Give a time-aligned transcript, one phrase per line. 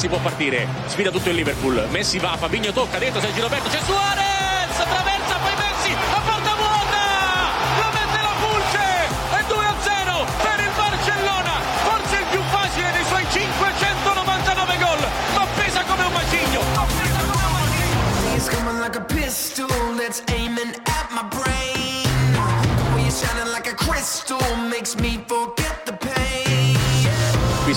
[0.00, 1.86] Messi può partire, sfida tutto il Liverpool.
[1.90, 4.39] Messi va, Fabinho tocca dentro, Sergio Roberto, c'è Suarez,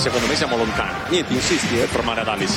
[0.04, 0.98] secondo me siamo lontani.
[1.08, 2.52] Niente, insisti eh, per mare ad Alice.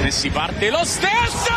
[0.00, 1.52] Messi parte lo stesso!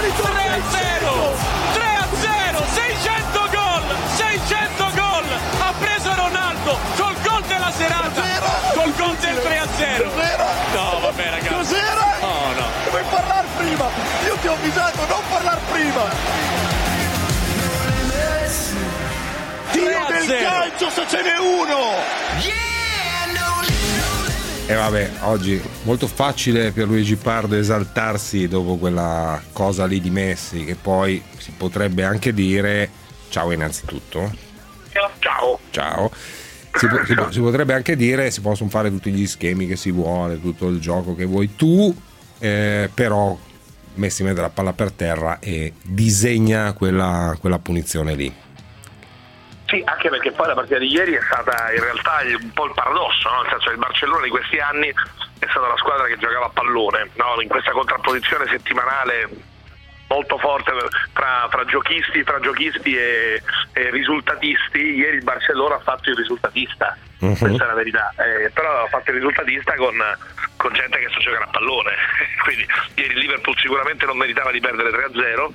[0.00, 1.36] 3 a 0!
[1.74, 2.64] 3 a 0!
[2.72, 3.82] 600 gol!
[4.16, 5.24] 600 gol!
[5.60, 8.22] Ha preso Ronaldo col gol della serata!
[8.72, 10.10] Col gol del 3 a 0!
[10.72, 11.54] No, vabbè ragazzi!
[11.54, 12.16] Cos'era?
[12.18, 12.66] No, no!
[12.88, 13.84] Vuoi parlare prima?
[14.24, 16.71] Io ti ho avvisato, non parlare prima!
[20.78, 20.88] Del 0.
[20.88, 21.80] calcio se ce n'è uno!
[24.66, 30.64] E vabbè, oggi molto facile per Luigi Pardo esaltarsi dopo quella cosa lì di Messi,
[30.64, 32.88] che poi si potrebbe anche dire
[33.28, 34.32] ciao innanzitutto.
[35.18, 35.58] Ciao.
[35.70, 36.10] Ciao.
[36.74, 39.76] Si, po- si po- si potrebbe anche dire si possono fare tutti gli schemi che
[39.76, 41.94] si vuole, tutto il gioco che vuoi tu,
[42.38, 43.36] eh, però
[43.94, 48.32] Messi mette la palla per terra e disegna quella, quella punizione lì.
[49.72, 52.74] Sì, anche perché poi la partita di ieri è stata in realtà un po' il
[52.74, 53.40] paradosso, no?
[53.40, 56.50] nel senso che il Barcellona di questi anni è stata la squadra che giocava a
[56.50, 57.40] pallone, no?
[57.40, 59.30] in questa contrapposizione settimanale
[60.08, 60.72] molto forte
[61.14, 63.42] tra, tra giochisti, tra giochisti e,
[63.72, 67.38] e risultatisti, ieri il Barcellona ha fatto il risultatista, Mhm.
[67.38, 69.96] questa è la verità, Eh, però ha fatto il risultatista con,
[70.58, 71.94] con gente che sa giocare a pallone,
[72.44, 75.50] quindi ieri il Liverpool sicuramente non meritava di perdere 3-0,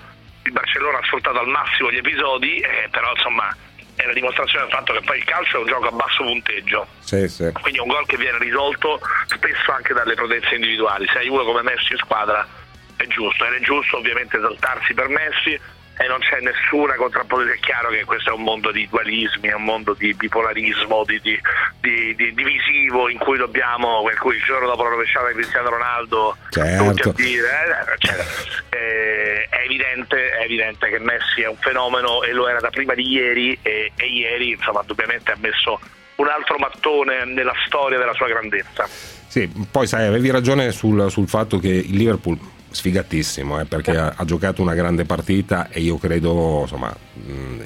[0.45, 3.55] il Barcellona ha sfruttato al massimo gli episodi, eh, però insomma
[3.97, 6.87] è la dimostrazione del fatto che poi il calcio è un gioco a basso punteggio,
[6.99, 7.51] Sì, sì.
[7.51, 11.07] quindi è un gol che viene risolto spesso anche dalle prodezze individuali.
[11.11, 12.47] Se hai uno come Messi in squadra
[12.95, 15.59] è giusto, ed è giusto ovviamente esaltarsi per Messi
[15.97, 17.57] e non c'è nessuna contrapposizione.
[17.57, 21.19] È chiaro che questo è un mondo di dualismi, è un mondo di bipolarismo, di,
[21.21, 21.39] di-
[21.79, 25.69] di- di divisivo in cui dobbiamo, per cui il giorno dopo la rovesciata di Cristiano
[25.69, 26.91] Ronaldo Certo.
[26.93, 28.25] tutti a dire, eh, cioè,
[28.69, 32.93] eh, è, evidente, è evidente che Messi è un fenomeno e lo era da prima
[32.93, 35.79] di ieri e, e ieri insomma indubbiamente ha messo
[36.15, 38.87] un altro mattone nella storia della sua grandezza.
[39.27, 42.37] Sì, poi sai, avevi ragione sul, sul fatto che il Liverpool
[42.69, 46.95] sfigatissimo, eh, perché ha, ha giocato una grande partita e io credo insomma,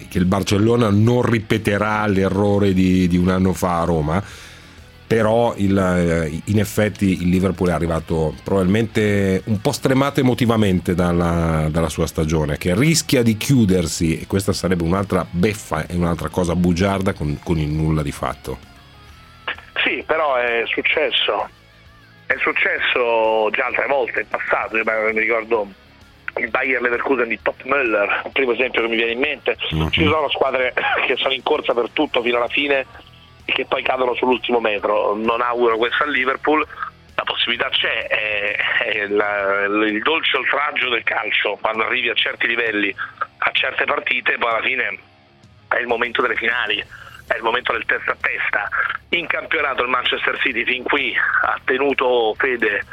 [0.10, 4.24] che il Barcellona non ripeterà l'errore di, di un anno fa a Roma,
[5.12, 11.68] però il, eh, in effetti il Liverpool è arrivato probabilmente un po' stremato emotivamente dalla,
[11.70, 16.56] dalla sua stagione, che rischia di chiudersi e questa sarebbe un'altra beffa e un'altra cosa
[16.56, 18.58] bugiarda con, con il nulla di fatto.
[19.84, 21.50] Sì, però è successo.
[22.32, 24.78] È successo già altre volte in passato.
[24.78, 25.68] Io mi ricordo
[26.38, 29.58] il Bayer Leverkusen di Top Müller, il primo esempio che mi viene in mente.
[29.90, 30.74] Ci sono squadre
[31.06, 32.86] che sono in corsa per tutto fino alla fine
[33.44, 35.14] e che poi cadono sull'ultimo metro.
[35.14, 36.66] Non auguro questo al Liverpool.
[37.16, 38.56] La possibilità c'è, è,
[38.86, 42.96] è la- il dolce oltraggio del calcio quando arrivi a certi livelli,
[43.40, 44.98] a certe partite, poi alla fine
[45.68, 46.82] è il momento delle finali,
[47.32, 48.70] è il momento del testa a testa.
[49.10, 52.84] In campionato il Manchester City fin qui ha tenuto fede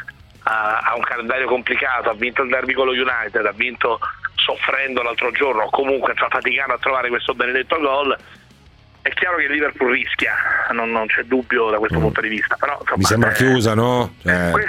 [0.45, 3.99] a, a un calendario complicato, ha vinto il derby con lo United, ha vinto
[4.35, 8.17] soffrendo l'altro giorno, comunque sta faticando a trovare questo benedetto gol.
[9.03, 10.35] È chiaro che il Liverpool rischia,
[10.73, 12.57] non, non c'è dubbio da questo punto di vista.
[12.59, 14.15] Però, insomma, Mi sembra eh, chiusa, no?
[14.23, 14.67] Cioè, que-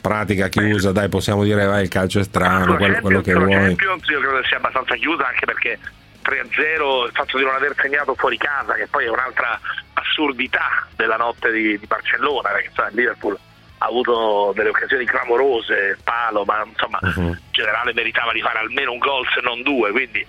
[0.00, 3.50] pratica chiusa, dai, possiamo dire vai, il calcio è strano, quello, quello che vuoi.
[3.50, 5.78] Champions io credo che sia abbastanza chiusa anche perché
[6.22, 9.58] 3-0 il fatto di non aver segnato fuori casa che poi è un'altra
[9.94, 13.38] assurdità della notte di, di Barcellona perché il Liverpool
[13.78, 18.98] ha avuto delle occasioni clamorose palo ma insomma in generale meritava di fare almeno un
[18.98, 20.24] gol se non due quindi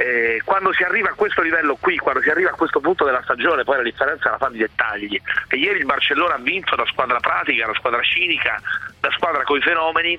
[0.00, 3.20] eh, quando si arriva a questo livello qui quando si arriva a questo punto della
[3.22, 5.20] stagione poi la differenza la fa di dettagli.
[5.48, 8.58] E ieri il Barcellona ha vinto da squadra pratica da squadra cinica
[8.98, 10.18] da squadra coi fenomeni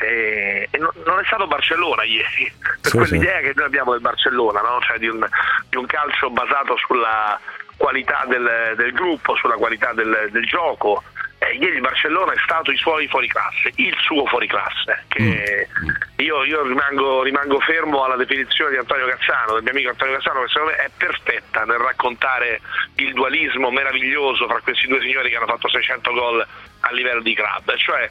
[0.00, 4.00] E, e non, non è stato Barcellona ieri, per Sì, quell'idea che noi abbiamo del
[4.00, 4.80] Barcellona, no?
[4.80, 5.26] cioè di un,
[5.68, 7.38] di un calcio basato sulla
[7.76, 11.02] qualità del, del gruppo, sulla qualità del, del gioco.
[11.38, 15.68] Eh, ieri il Barcellona è stato i suoi fuoriclasse, il suo fuoriclasse, che
[16.16, 20.42] io, io rimango, rimango fermo alla definizione di Antonio Cazzano, del mio amico Antonio Cazzano,
[20.42, 22.60] che secondo me è perfetta nel raccontare
[22.96, 26.46] il dualismo meraviglioso fra questi due signori che hanno fatto 600 gol
[26.80, 28.10] a livello di club, cioè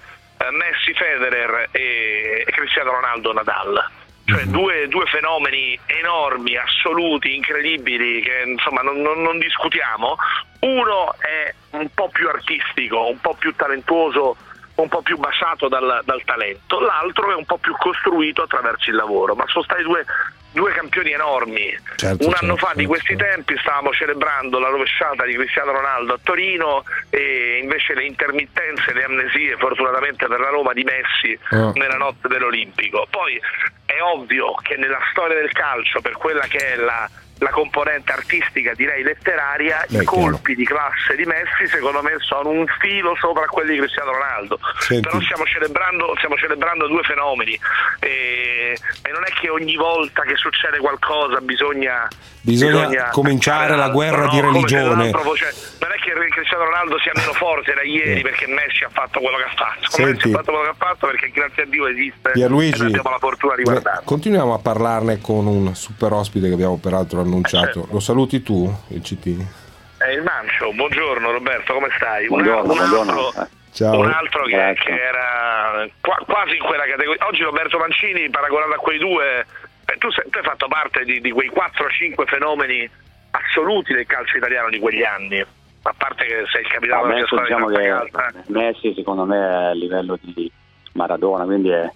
[0.52, 3.90] Messi, Federer e, Cristiano Ronaldo Nadal.
[4.26, 10.18] Cioè due, due fenomeni enormi, assoluti, incredibili, che insomma non, non- non discutiamo.
[10.60, 14.38] Uno è un po' più artistico, un po' più talentuoso,
[14.76, 18.96] un po' più basato dal, dal talento, l'altro è un po' più costruito attraverso il
[18.96, 20.06] lavoro, ma sono stati due,
[20.52, 21.78] due campioni enormi.
[21.96, 23.24] Certo, un anno certo, fa di certo, questi certo.
[23.26, 29.04] tempi stavamo celebrando la rovesciata di Cristiano Ronaldo a Torino e invece le intermittenze, le
[29.04, 31.72] amnesie fortunatamente per la Roma di Messi Ah.
[31.76, 33.08] nella notte dell'Olimpico.
[33.10, 33.40] Poi
[33.86, 38.74] è ovvio che nella storia del calcio, per quella che è la, la componente artistica,
[38.76, 43.46] direi letteraria, Beh, i colpi di classe di Messi secondo me sono un filo sopra
[43.46, 44.60] quelli di Cristiano Ronaldo.
[44.80, 45.08] Senti.
[45.08, 47.58] Però stiamo celebrando, stiamo celebrando due fenomeni
[48.00, 52.08] e, e non è che ogni volta che succede qualcosa bisogna...
[52.42, 54.52] Bisogna cominciare la guerra di no?
[54.52, 55.10] Se religione.
[55.12, 58.24] fosse- non è che Cristiano Ronaldo sia meno forte da ieri Eh.
[58.24, 59.90] perché Messi ha fatto quello che ha fatto.
[59.90, 60.12] Senti.
[60.14, 62.88] Messi ha fatto quello che ha fatto perché grazie a Dio esiste e Pierluigi, noi
[62.88, 64.02] abbiamo la fortuna di beh, guardarlo.
[64.06, 67.66] continuiamo a parlarne con un super ospite che abbiamo peraltro annunciato.
[67.82, 67.88] certo.
[67.92, 69.98] Lo saluti tu, il CT?
[69.98, 72.24] È il Mancio, buongiorno Roberto, come stai?
[72.28, 73.26] Un- Buongiorno, un, buongiorno.
[73.28, 74.00] altro, Ciao.
[74.00, 77.26] un altro che, che era qua- quasi in quella categoria.
[77.28, 79.46] Oggi Roberto Mancini, paragonato a quei due,
[79.86, 82.90] eh, tu, sei- tu hai fatto parte di, di quei 4-5 fenomeni
[83.32, 85.40] assoluti del calcio italiano di quegli anni.
[85.82, 88.44] A parte che sei il capitano della squadra diciamo di che eh.
[88.48, 90.52] Messi secondo me è a livello di
[90.94, 91.90] Maradona, quindi è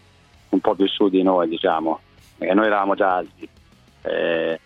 [0.49, 1.99] un po' più su di noi, diciamo,
[2.37, 3.47] perché noi eravamo già alti.
[4.03, 4.59] Eh,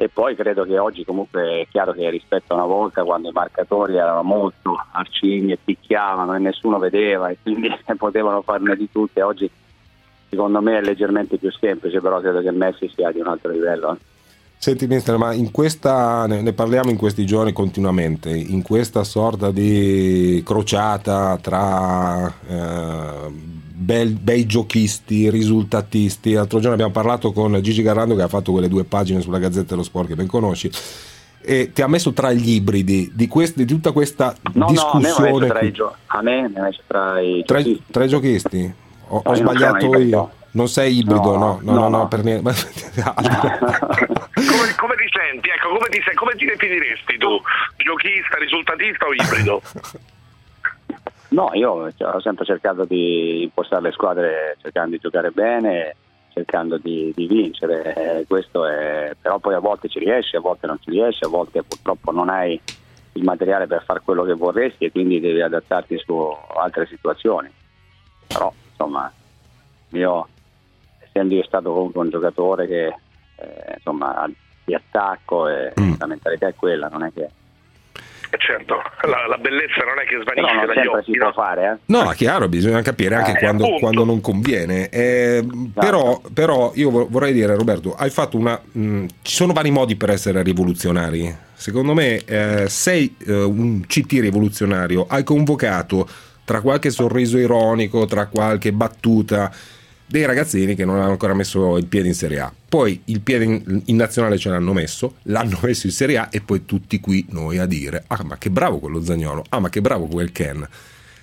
[0.00, 3.32] e poi credo che oggi comunque è chiaro che rispetto a una volta quando i
[3.32, 7.68] marcatori erano molto arcigni e picchiavano e nessuno vedeva e quindi
[7.98, 9.50] potevano farne di tutte, oggi
[10.28, 13.92] secondo me è leggermente più semplice, però credo che Messi sia di un altro livello.
[13.92, 14.17] eh.
[14.60, 20.42] Senti, mister, ma in questa, ne, parliamo in questi giorni continuamente, in questa sorta di
[20.44, 26.32] crociata tra eh, bel- bei giochisti, risultatisti.
[26.32, 29.68] L'altro giorno abbiamo parlato con Gigi Garrando che ha fatto quelle due pagine sulla Gazzetta
[29.70, 30.68] dello Sport che ben conosci.
[31.40, 34.98] E ti ha messo tra gli ibridi di, quest- di tutta questa No, no, a
[34.98, 35.30] me mi ha discussione.
[35.46, 37.84] messo tra i, gio- a me messo tra i tra, giochisti.
[37.92, 38.74] tra i giochisti?
[39.10, 40.30] Ho, ho No, sono sbagliato io.
[40.52, 42.08] Non sei ibrido, no, No, no, no, no, no, no.
[42.08, 42.50] per niente.
[44.38, 45.48] Come, come ti senti?
[45.48, 47.40] Ecco, come ti, come ti definiresti tu?
[47.76, 49.62] Giochista, risultatista o ibrido?
[51.30, 55.96] No, io cioè, ho sempre cercato di impostare le squadre cercando di giocare bene,
[56.32, 58.24] cercando di, di vincere.
[58.28, 61.62] questo è, però poi a volte ci riesci, a volte non ci riesci, a volte
[61.62, 62.58] purtroppo non hai
[63.12, 66.14] il materiale per fare quello che vorresti e quindi devi adattarti su
[66.56, 67.50] altre situazioni.
[68.26, 69.12] Però insomma,
[69.90, 70.28] io
[71.18, 74.28] essendo io stato comunque un giocatore che eh, insomma
[74.64, 75.94] di attacco e Mm.
[75.98, 77.28] la mentalità è quella, non è che
[78.30, 78.74] Eh, certo,
[79.08, 81.32] la, la bellezza non è che svanisce non dagli occhi, si può no?
[81.32, 81.76] fare, eh.
[81.86, 84.90] No, è chiaro, bisogna capire anche Eh, quando, quando non conviene.
[84.90, 88.60] Eh, però, però io vo- vorrei dire, Roberto, hai fatto una.
[88.72, 91.34] mh, ci sono vari modi per essere rivoluzionari.
[91.54, 96.06] Secondo me, eh, sei eh, un CT rivoluzionario, hai convocato
[96.44, 99.50] tra qualche sorriso ironico, tra qualche battuta.
[100.10, 103.44] Dei ragazzini che non hanno ancora messo il piede in Serie A, poi il piede
[103.44, 107.26] in, in nazionale ce l'hanno messo, l'hanno messo in Serie A e poi tutti qui
[107.28, 110.66] noi a dire: Ah, ma che bravo quello Zagnolo, ah, ma che bravo quel Ken.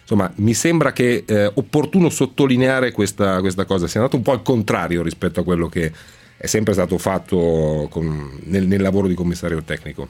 [0.01, 4.43] Insomma, mi sembra che è opportuno sottolineare questa, questa cosa, sia andato un po' al
[4.43, 5.91] contrario rispetto a quello che
[6.37, 10.05] è sempre stato fatto con- nel, nel lavoro di commissario tecnico.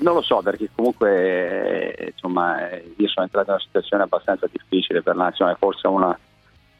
[0.00, 4.46] Non lo so perché comunque eh, insomma, eh, io sono entrato in una situazione abbastanza
[4.52, 6.18] difficile per la nazionale, forse una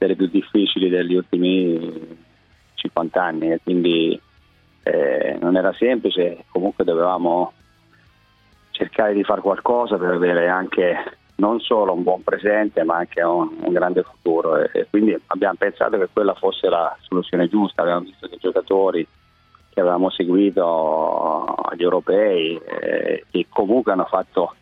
[0.05, 2.17] delle più difficili degli ultimi
[2.75, 4.19] 50 anni e quindi
[4.83, 7.53] eh, non era semplice, comunque dovevamo
[8.71, 13.49] cercare di fare qualcosa per avere anche non solo un buon presente ma anche un,
[13.61, 14.59] un grande futuro.
[14.59, 18.41] E, e quindi abbiamo pensato che quella fosse la soluzione giusta, abbiamo visto che i
[18.41, 19.07] giocatori
[19.71, 24.55] che avevamo seguito agli europei eh, che comunque hanno fatto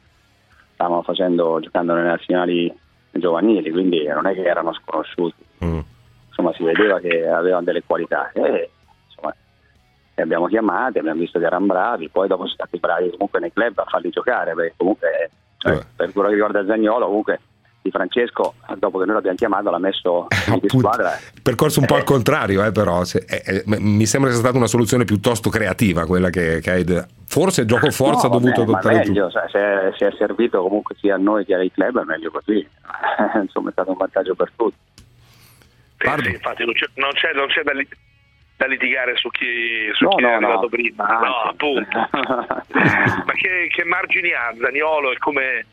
[0.72, 2.74] stavano facendo giocando nelle nazionali
[3.12, 5.78] giovanili quindi non è che erano sconosciuti Mm.
[6.28, 8.70] insomma si vedeva che avevano delle qualità e
[9.06, 9.32] insomma
[10.16, 13.52] li abbiamo chiamati abbiamo visto che erano bravi poi dopo sono stati bravi comunque nei
[13.52, 15.84] club a farli giocare perché comunque cioè, Eh.
[15.94, 17.40] per quello che riguarda Zagnolo comunque
[17.82, 20.28] Di Francesco, dopo che noi l'abbiamo chiamato, l'ha messo
[20.62, 21.18] in squadra.
[21.42, 21.98] Percorso un po' Eh.
[21.98, 23.02] al contrario, eh, però.
[23.02, 26.84] se- eh, eh, mi sembra sia stata una soluzione piuttosto creativa quella che, che hai.
[27.26, 29.08] Forse gioco forza ha No, dovuto vabbè, ma adottare tu.
[29.10, 32.30] meglio, se, è- se è servito comunque sia a noi che ai club, è meglio
[32.30, 32.64] così.
[33.42, 34.76] Insomma, è stato un vantaggio per tutti.
[35.98, 37.88] Sì, sì, infatti non c'è, non c'è- non c'è da, li-
[38.56, 40.68] da litigare su chi, su No, chi è no, arrivato no.
[40.68, 41.04] prima.
[41.08, 41.24] Anzi.
[41.24, 41.98] No, appunto.
[43.26, 45.66] Ma che, che margini ha Zaniolo e come,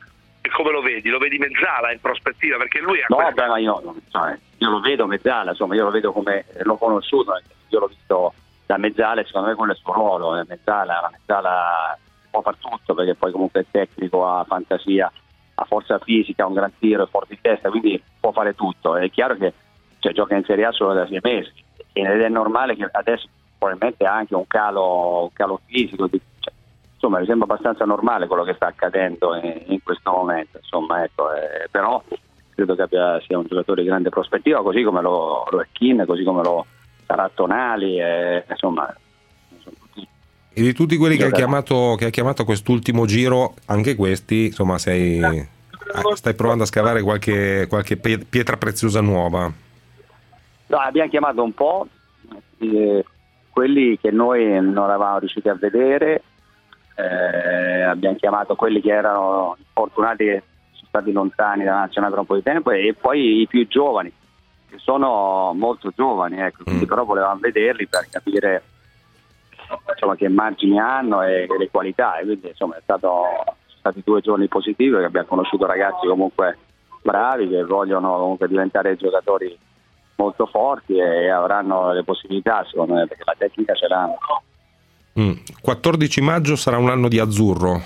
[0.56, 1.10] come lo vedi?
[1.10, 2.58] Lo vedi mezzala in prospettiva?
[2.58, 5.84] Perché lui ha No, questa- beh, ma io, cioè, io lo vedo mezzala, insomma, io
[5.84, 7.34] lo vedo come l'ho conosciuto,
[7.68, 8.34] io l'ho visto
[8.66, 11.98] da mezzala e secondo me quello è il suo ruolo, è mezzala, la mezzala
[12.30, 15.12] può far tutto perché poi comunque è tecnico, ha fantasia,
[15.56, 18.96] ha forza fisica, ha un gran tiro, è forte in testa, quindi può fare tutto.
[18.96, 19.54] È chiaro che
[20.00, 21.52] cioè, gioca in Serie A solo da sei mesi
[21.94, 23.28] ed è normale che adesso
[23.58, 26.54] probabilmente ha anche un calo, un calo fisico, cioè,
[27.00, 31.34] insomma mi sembra abbastanza normale quello che sta accadendo in, in questo momento, insomma, ecco,
[31.34, 32.04] eh, però
[32.54, 36.04] credo che abbia, sia un giocatore di grande prospettiva, così come lo, lo è Kin,
[36.06, 36.66] così come lo
[37.06, 38.94] sarà Tonali, eh, insomma,
[40.52, 41.48] E di tutti quelli che hai, Giocherà.
[41.48, 47.02] chiamato, che hai chiamato quest'ultimo giro, anche questi, insomma, sei, ah, stai provando a scavare
[47.02, 49.50] qualche, qualche pietra preziosa nuova.
[50.66, 51.88] No, abbiamo chiamato un po'
[52.58, 53.06] eh,
[53.50, 56.24] quelli che noi non eravamo riusciti a vedere,
[57.00, 62.28] eh, abbiamo chiamato quelli che erano infortunati che sono stati lontani dalla nazionale per un
[62.28, 64.12] po' di tempo e poi i più giovani,
[64.70, 68.64] che sono molto giovani, ecco, quindi però volevamo vederli per capire
[69.92, 72.18] insomma, che margini hanno e, e le qualità.
[72.18, 73.08] E quindi insomma è stato,
[73.66, 76.58] sono stati due giorni positivi perché abbiamo conosciuto ragazzi comunque
[77.02, 79.58] bravi che vogliono comunque diventare giocatori
[80.18, 84.18] molto forti e avranno le possibilità secondo me perché la tecnica ce l'hanno.
[85.20, 85.32] Mm.
[85.62, 87.82] 14 maggio sarà un anno di azzurro.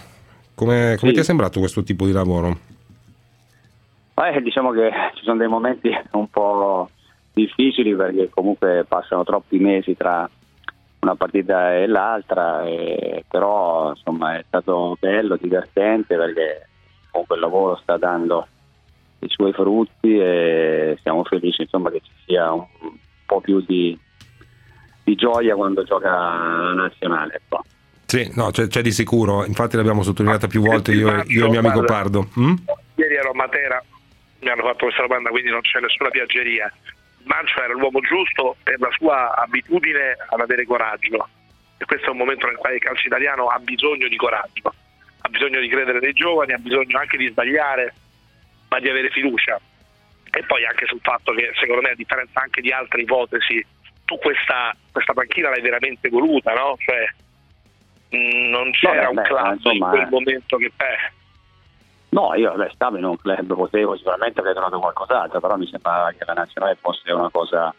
[0.55, 1.13] Come, come Sì.
[1.13, 2.57] ti è sembrato questo tipo di lavoro?
[4.15, 6.89] Eh, diciamo che ci sono dei momenti un po'
[7.33, 10.29] difficili perché comunque passano troppi mesi tra
[10.99, 16.67] una partita e l'altra, e- però insomma è stato bello, divertente perché
[17.09, 18.47] comunque il lavoro sta dando
[19.19, 22.65] i suoi frutti e siamo felici insomma, che ci sia un
[23.25, 23.97] po' più di,
[25.03, 27.36] di gioia quando gioca la nazionale.
[27.36, 27.63] ecco.
[28.05, 29.43] Sì, no, c'è, c'è di sicuro.
[29.45, 31.93] Infatti l'abbiamo sottolineata più volte io, io e il mio amico Guarda.
[31.93, 32.29] Pardo.
[32.39, 32.53] Mm?
[32.95, 33.83] Ieri ero a Matera,
[34.39, 36.72] mi hanno fatto questa domanda, quindi non c'è nessuna piaggeria.
[37.24, 41.27] Mancio era l'uomo giusto per la sua abitudine ad avere coraggio.
[41.77, 44.74] E questo è un momento nel quale il calcio italiano ha bisogno di coraggio,
[45.22, 47.93] ha bisogno di credere nei giovani, ha bisogno anche di sbagliare,
[48.69, 49.60] ma di avere fiducia.
[50.29, 53.65] E poi anche sul fatto che, secondo me, a differenza anche di altre ipotesi,
[54.13, 56.75] tu questa, questa panchina l'hai veramente voluta, no?
[56.77, 57.05] Cioè,
[58.10, 60.65] mh, non c'era un beh, club insomma, in quel momento che...
[60.65, 61.12] Eh,
[62.13, 66.12] No, io vabbè, stavo in un club, potevo sicuramente aver trovato qualcos'altro, però mi sembrava
[66.12, 67.74] che la nazionale fosse una cosa,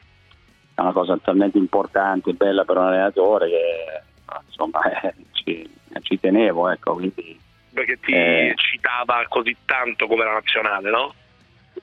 [0.75, 4.03] una cosa talmente importante e bella per un allenatore che
[4.47, 5.71] insomma eh, ci,
[6.03, 7.39] ci tenevo, ecco, quindi
[7.73, 8.55] perché ti Eh.
[8.57, 11.15] citava così tanto come la nazionale, no?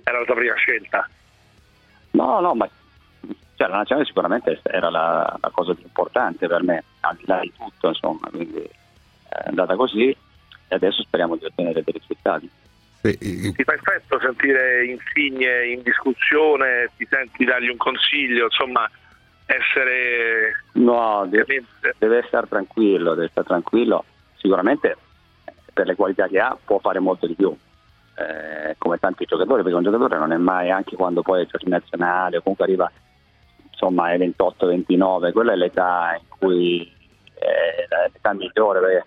[0.03, 1.09] Era la tua prima scelta.
[2.11, 2.67] no, no, ma
[3.61, 7.39] cioè, la nazionale sicuramente era la, la cosa più importante per me, al di là
[7.41, 12.49] di tutto, insomma, quindi è andata così e adesso speriamo di ottenere dei risultati.
[13.01, 18.89] Eh, Ti fa effetto sentire Insigne in discussione, ti senti dargli un consiglio, insomma,
[19.45, 21.95] essere No, de- veramente...
[21.97, 24.05] deve stare tranquillo, deve stare tranquillo.
[24.37, 24.97] Sicuramente
[25.45, 27.55] eh, per le qualità che ha può fare molto di più,
[28.15, 31.71] eh, come tanti giocatori, perché un giocatore non è mai, anche quando poi gioca in
[31.71, 32.91] nazionale o comunque arriva
[33.81, 36.91] insomma ai 28-29, quella è l'età in cui
[37.33, 39.05] è l'età migliore perché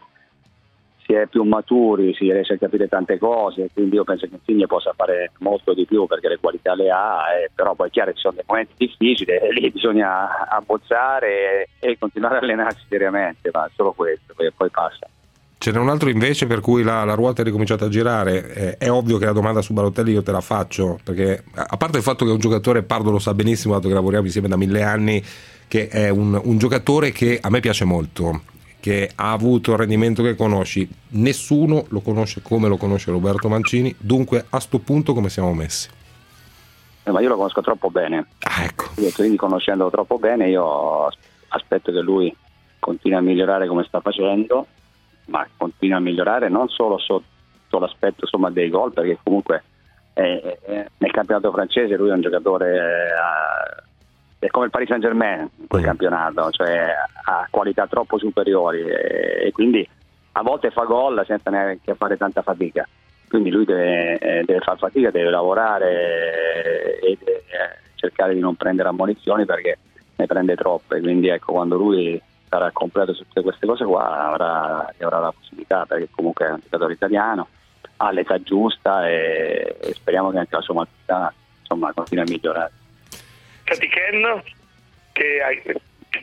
[1.06, 4.66] si è più maturi, si riesce a capire tante cose, quindi io penso che Insigne
[4.66, 8.10] possa fare molto di più perché le qualità le ha, eh, però poi è chiaro
[8.10, 12.86] che ci sono dei momenti difficili e lì bisogna abbozzare e, e continuare a allenarsi
[12.88, 15.06] seriamente, ma solo questo, poi passa.
[15.56, 18.52] Ce n'è un altro invece per cui la, la ruota è ricominciata a girare.
[18.52, 21.76] Eh, è ovvio che la domanda su Balotelli io te la faccio, perché a a
[21.76, 24.48] parte il fatto che è un giocatore, Pardo lo sa benissimo, dato che lavoriamo insieme
[24.48, 25.24] da mille anni,
[25.66, 28.42] che è un, un giocatore che a me piace molto,
[28.80, 30.86] che ha avuto il rendimento che conosci.
[31.10, 35.88] Nessuno lo conosce come lo conosce Roberto Mancini, dunque a sto punto come siamo messi?
[37.04, 38.90] Eh, ma io lo conosco troppo bene, Ah, ecco.
[38.96, 41.08] Io, quindi conoscendolo troppo bene io
[41.48, 42.34] aspetto che lui
[42.78, 44.66] continui a migliorare come sta facendo,
[45.26, 49.62] ma continui a migliorare non solo sotto l'aspetto insomma, dei gol, perché comunque
[50.14, 52.76] eh, eh, nel campionato francese lui è un giocatore,
[54.38, 55.86] eh, è come il Paris Saint Germain in quel Mm.
[55.86, 56.88] campionato, cioè
[57.24, 59.88] ha qualità troppo superiori e, e quindi
[60.32, 62.86] a volte fa gol senza neanche fare tanta fatica.
[63.28, 67.42] quindi lui deve, eh, deve fare fatica, deve lavorare e deve
[67.96, 69.78] cercare di non prendere ammonizioni perché
[70.16, 72.20] ne prende troppe, quindi ecco quando lui
[72.54, 76.60] sarà completo su tutte queste cose qua avrà, avrà la possibilità perché comunque è un
[76.62, 77.48] giocatore italiano,
[77.96, 82.72] ha l'età giusta e, e speriamo che anche la sua maturità insomma, continui a migliorare.
[83.64, 84.42] Senti Ken,
[85.12, 85.40] che,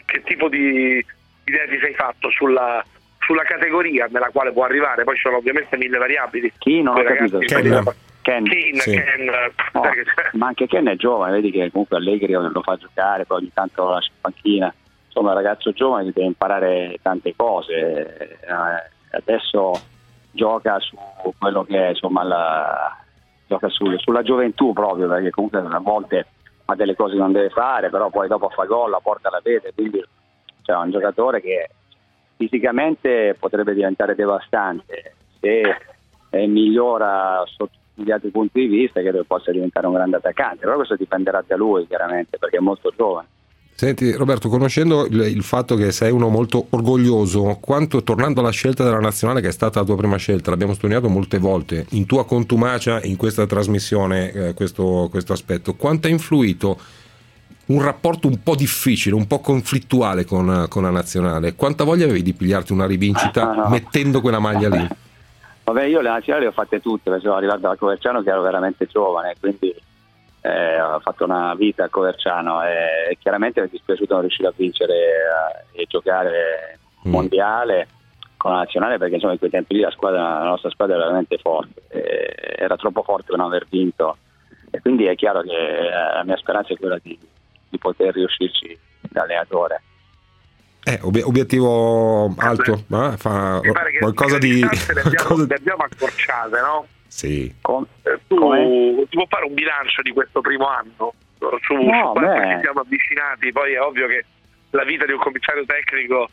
[0.05, 1.03] che tipo di
[1.43, 2.81] idea ti sei fatto sulla,
[3.19, 5.03] sulla categoria nella quale può arrivare?
[5.03, 6.53] Poi ci sono ovviamente mille variabili.
[6.59, 7.39] Chi non ho Quei capito?
[7.39, 7.93] ragazzi- Ken.
[8.21, 8.43] Ken.
[8.45, 8.91] Ken, Sì.
[8.91, 9.31] Ken,
[9.71, 13.51] perché- ma anche Ken è giovane, vedi che comunque Allegri lo fa giocare, poi ogni
[13.53, 14.73] tanto lo lascia in panchina.
[15.13, 18.39] Insomma, un ragazzo giovane deve imparare tante cose.
[18.39, 19.83] Eh, adesso
[20.31, 20.95] gioca su
[21.37, 22.97] quello che è insomma la,
[23.45, 26.27] gioca su- sulla gioventù proprio, perché comunque a volte
[26.65, 29.41] ha delle cose che non deve fare, però poi dopo fa gol, la porta alla
[29.43, 30.01] rete, quindi
[30.61, 31.69] cioè, è un giocatore che
[32.37, 35.15] fisicamente potrebbe diventare devastante.
[35.41, 35.61] Se
[36.29, 40.75] eh, migliora sotto gli altri punti di vista, credo possa diventare un grande attaccante, però
[40.75, 43.27] questo dipenderà da lui chiaramente, perché è molto giovane.
[43.73, 48.83] Senti Roberto, conoscendo il, il fatto che sei uno molto orgoglioso, quanto tornando alla scelta
[48.83, 52.25] della nazionale che è stata la tua prima scelta, l'abbiamo sottolineato molte volte, in tua
[52.25, 56.79] contumacia in questa trasmissione eh, questo, questo aspetto, quanto ha influito
[57.67, 61.55] un rapporto un po' difficile, un po' conflittuale con, con la nazionale?
[61.55, 63.69] Quanta voglia avevi di pigliarti una rivincita Ah, no.
[63.69, 64.87] mettendo quella maglia lì?
[65.63, 68.41] Vabbè, io le nazionali le ho fatte tutte, perché sono arrivato da Coverciano che ero
[68.41, 69.73] veramente giovane, quindi
[70.41, 74.53] eh, ho fatto una vita a Coverciano e chiaramente mi è dispiaciuto non riuscire a
[74.55, 74.93] vincere
[75.73, 77.09] eh, e giocare Mm.
[77.13, 77.87] mondiale
[78.37, 81.05] con la nazionale perché insomma in quei tempi lì la, squadra, la nostra squadra era
[81.05, 84.17] veramente forte, eh, era troppo forte per non aver vinto
[84.69, 87.17] e quindi è chiaro che eh, la mia speranza è quella di,
[87.69, 88.77] di poter riuscirci
[89.09, 89.81] da allenatore.
[90.83, 93.17] Eh, obiet- obiettivo alto, eh?
[93.17, 93.59] fa
[93.99, 94.59] qualcosa le di...
[94.59, 96.85] le abbiamo, qualcosa- le abbiamo accorciate, no?
[97.07, 97.55] Sì.
[97.61, 99.05] Com- Eh, Tu come?
[99.09, 102.79] ti può fare un bilancio di questo primo anno su, su No, quanto ci siamo
[102.79, 103.51] avvicinati?
[103.51, 104.23] Poi è ovvio che
[104.71, 106.29] la vita di un commissario tecnico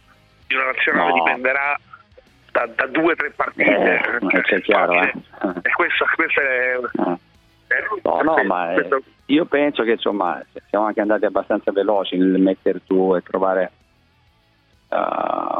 [0.46, 1.14] di una nazionale No.
[1.24, 1.76] dipenderà
[2.52, 3.64] da, da due o tre partite.
[3.64, 5.12] Eh, Cioè, c'è chiaro, eh.
[5.62, 6.76] E questo, questo è.
[6.76, 7.18] Eh.
[7.66, 12.16] è- No, no, ma eh, questo- io penso che insomma siamo anche andati abbastanza veloci
[12.16, 13.72] nel mettere giù e trovare
[14.90, 14.96] eh,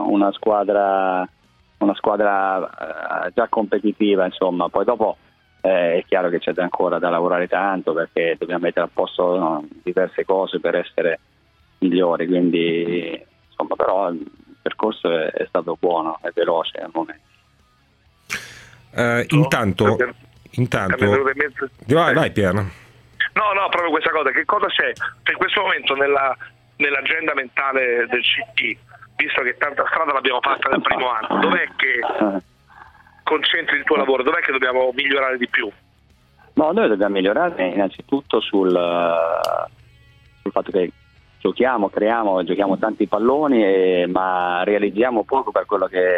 [0.07, 1.29] una squadra
[1.79, 5.17] una squadra eh, già competitiva, insomma, poi dopo
[5.61, 9.65] eh, è chiaro che c'è ancora da lavorare tanto perché dobbiamo mettere a posto no,
[9.83, 11.21] diverse cose per essere
[11.79, 14.25] migliori, quindi insomma, però il
[14.63, 17.27] percorso è, è stato buono, è veloce al momento.
[18.91, 20.15] Eh, intanto, Perché-
[20.53, 20.97] intanto...
[21.87, 22.15] Vai, eh.
[22.15, 22.55] vai Pier.
[22.55, 24.31] No, no, proprio questa cosa.
[24.31, 24.93] Che cosa c'è?
[24.95, 26.37] Cioè, in questo momento nella-
[26.77, 28.77] nell'agenda mentale del CT,
[29.17, 32.01] visto che tanta strada l'abbiamo fatta nel primo anno, dov'è che
[33.29, 34.23] concentri il tuo lavoro?
[34.23, 35.71] Dov'è che dobbiamo migliorare di più?
[36.55, 39.71] No, noi dobbiamo migliorare innanzitutto sul, eh,
[40.43, 40.91] sul fatto che
[41.39, 46.09] giochiamo, creiamo, giochiamo tanti palloni, e- ma realizziamo poco per quello che,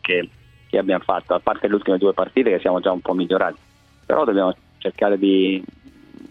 [0.00, 0.28] che-
[0.68, 3.58] che abbiamo fatto, a parte le ultime due partite che siamo già un po' migliorati.
[4.06, 5.64] Però dobbiamo cercare di,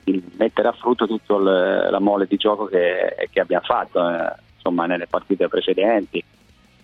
[0.03, 4.85] di mettere a frutto tutta la mole di gioco che, che abbiamo fatto eh, insomma,
[4.85, 6.23] nelle partite precedenti,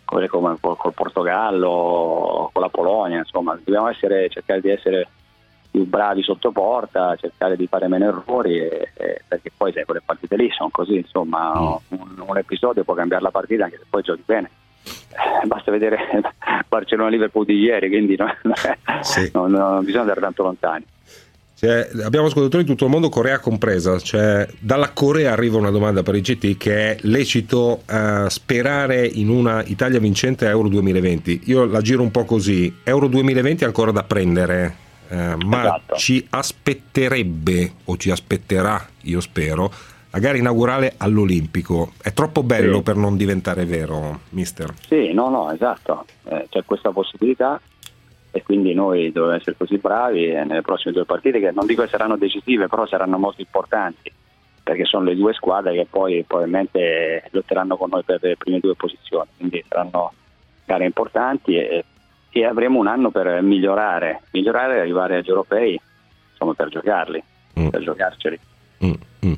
[0.10, 5.08] quelle come col, col Portogallo, con la Polonia, insomma, dobbiamo essere, cercare di essere
[5.70, 10.02] più bravi sotto porta, cercare di fare meno errori, e- e- perché poi sai, quelle
[10.04, 11.52] partite lì sono così, insomma,
[11.90, 14.50] un, un episodio può cambiare la partita anche se poi giochi bene.
[14.84, 16.00] Eh, Basta vedere
[16.68, 18.34] Barcellona-Liverpool di ieri, quindi no-
[19.02, 19.30] Sì.
[19.34, 20.86] non, non bisogna andare tanto lontani.
[21.60, 24.00] Cioè, abbiamo ascoltatori di tutto il mondo, Corea compresa.
[24.00, 29.28] Cioè, dalla Corea arriva una domanda per il GT che è lecito eh, sperare in
[29.28, 31.42] una Italia vincente a Euro 2020.
[31.48, 32.74] Io la giro un po' così.
[32.84, 34.76] Euro 2020 è ancora da prendere,
[35.10, 35.96] eh, ma Esatto.
[35.98, 39.70] ci aspetterebbe o ci aspetterà, io spero,
[40.12, 41.92] la gara inaugurale all'Olimpico.
[42.02, 42.84] È troppo bello Sì.
[42.84, 44.74] per non diventare vero, mister.
[44.88, 47.60] Sì, no, no, esatto, Eh, c'è questa possibilità
[48.32, 51.82] e quindi noi dobbiamo essere così bravi eh, nelle prossime due partite che non dico
[51.84, 54.12] che saranno decisive, però saranno molto importanti
[54.62, 58.76] perché sono le due squadre che poi probabilmente lotteranno con noi per le prime due
[58.76, 60.14] posizioni, quindi saranno
[60.66, 61.84] gare importanti e,
[62.30, 65.80] e avremo un anno per migliorare, migliorare e arrivare agli europei
[66.32, 67.24] insomma, per giocarli,
[67.60, 67.68] Mm.
[67.68, 68.40] per giocarceli.
[68.86, 68.94] Mm,
[69.26, 69.34] mm.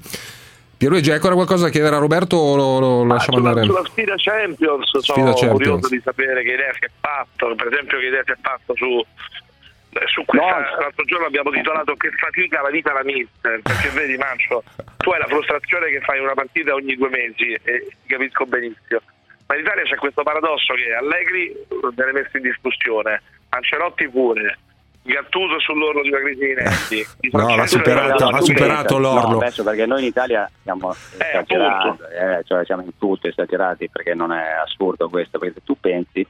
[0.82, 3.68] Pierluigi, hai ancora qualcosa da chiedere a Roberto o lo, lo Ma lasciamo sulla, andare?
[3.68, 5.52] sulla sfida Champions Sfida sono Champions.
[5.52, 8.74] curioso di sapere che idea si è fatto, per esempio che idea si è fatto
[8.76, 10.80] su, eh, su questa, No.
[10.82, 14.64] l'altro giorno abbiamo titolato che fatica la vita la mister, perché vedi Mancio,
[14.98, 19.02] tu hai la frustrazione che fai una partita ogni due mesi e ti capisco benissimo,
[19.46, 21.54] ma in Italia c'è questo paradosso che Allegri
[21.94, 24.58] viene messo in discussione, Ancelotti pure,
[25.04, 27.06] Gattuso sull'orlo di una crisi di inesti.
[27.20, 29.30] Di No, l'ha superato, era- ha superato l'orlo.
[29.30, 32.08] No, adesso perché noi in Italia siamo esagerati, appunto.
[32.10, 36.26] eh, cioè siamo in tutto esagerati perché non è assurdo questo, perché se tu pensi,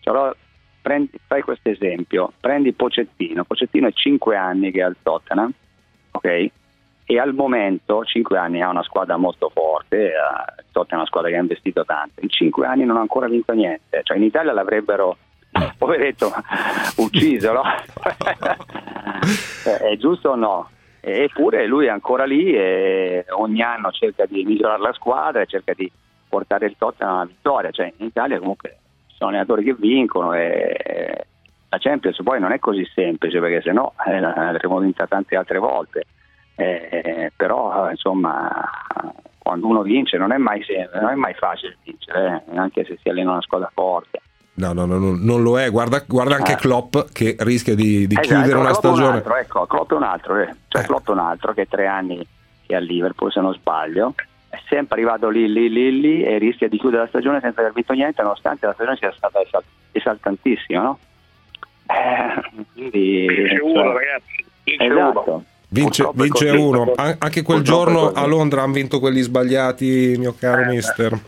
[0.00, 0.34] cioè, allora,
[0.80, 5.52] prendi, fai questo esempio, prendi Pocettino, Pocettino è 5 anni che è al Tottenham,
[6.12, 6.50] ok?
[7.08, 10.08] E al momento, 5 anni, ha una squadra molto forte, eh,
[10.58, 13.28] il Tottenham è una squadra che ha investito tanto, in 5 anni non ha ancora
[13.28, 15.16] vinto niente, cioè in Italia l'avrebbero,
[15.76, 16.32] poveretto,
[16.96, 17.62] ucciso, no?
[19.66, 20.70] Eh, è giusto o no?
[21.00, 25.72] Eppure lui è ancora lì e ogni anno cerca di migliorare la squadra e cerca
[25.74, 25.90] di
[26.28, 27.70] portare il Tottenham alla vittoria.
[27.70, 28.76] Cioè, in Italia comunque
[29.08, 31.26] ci sono allenatori che vincono e
[31.68, 35.58] la Champions poi non è così semplice perché se no eh, l'avremmo vinta tante altre
[35.58, 36.04] volte.
[36.54, 38.70] Eh, però insomma
[39.46, 43.08] quando uno vince non è mai, non è mai facile vincere, eh, anche se si
[43.08, 44.20] allena una squadra forte.
[44.56, 45.70] No, no, no, no, non lo è.
[45.70, 46.56] Guarda, guarda anche Eh.
[46.56, 49.16] Klopp che rischia di, di Esatto, chiudere una Klopp è un stagione.
[49.18, 50.54] altro, ecco, Klopp è un altro, eh.
[50.68, 50.86] cioè Eh.
[50.86, 52.16] Klopp è un altro che è tre anni
[52.66, 54.14] che è a Liverpool, se non sbaglio,
[54.48, 57.72] è sempre arrivato lì, lì, lì, lì e rischia di chiudere la stagione senza aver
[57.72, 60.98] vinto niente, nonostante la stagione sia stata esal- esaltantissima, no?
[61.86, 64.44] Eh, quindi, Vince cioè, uno, ragazzi.
[64.64, 65.10] Vince uno.
[65.10, 65.44] esatto.
[65.68, 66.56] Vince, è vince così.
[66.62, 66.92] uno.
[66.96, 71.18] An- anche quel giorno a Londra hanno vinto quelli sbagliati, mio caro Eh, mister.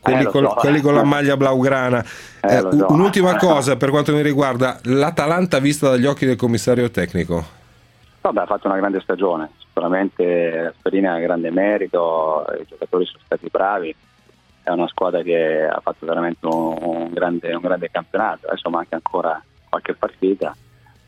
[0.00, 0.54] Quelli, Eh, con, so.
[0.54, 2.04] quelli con la maglia blaugrana.
[2.40, 2.86] Eh, Eh, so.
[2.88, 7.56] Un'ultima cosa per quanto mi riguarda, l'Atalanta vista dagli occhi del commissario tecnico.
[8.20, 10.24] Vabbè, ha fatto una grande stagione, sicuramente
[10.64, 13.94] Gasperini ha grande merito, i giocatori sono stati bravi,
[14.62, 18.96] è una squadra che ha fatto veramente un, un grande, un grande campionato, adesso manca
[18.96, 20.54] ancora qualche partita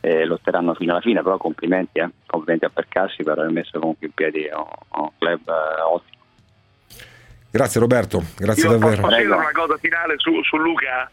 [0.00, 2.09] e lotteranno fino alla fine, però complimenti, eh.
[2.26, 4.64] complimenti a Percassi per aver messo comunque in piedi un,
[5.03, 6.09] un club eh, ottimo.
[7.50, 9.02] Grazie Roberto, grazie Io davvero.
[9.02, 9.34] posso Prego.
[9.36, 11.10] una cosa finale su, su Luca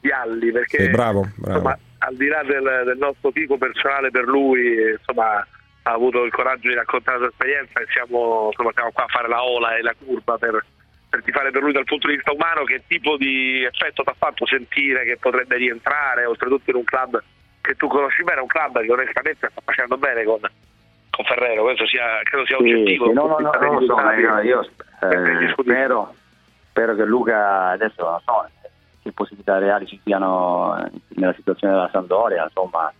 [0.00, 1.58] Vialli, perché Sì, bravo, bravo.
[1.58, 5.46] insomma, al di là del, del nostro tifo personale per lui, insomma,
[5.82, 9.08] ha avuto il coraggio di raccontare la sua esperienza e siamo, insomma, siamo qua a
[9.08, 10.64] fare la ola e la curva per,
[11.08, 12.64] per tifare per lui dal punto di vista umano.
[12.64, 17.20] Che tipo di effetto ti ha fatto sentire che potrebbe rientrare, oltretutto in un club
[17.60, 20.40] che tu conosci bene, un club che onestamente sta facendo bene con,
[21.10, 23.06] con Ferrero, questo sia, credo sia Sì, oggettivo.
[23.06, 24.10] sì, no, no, no, lo so,
[24.42, 25.76] io, eh, discutibile.
[25.76, 26.14] spero,
[26.70, 28.48] spero che Luca adesso non so
[29.02, 32.92] che possibilità reali ci siano eh, nella situazione della Sampdoria, insomma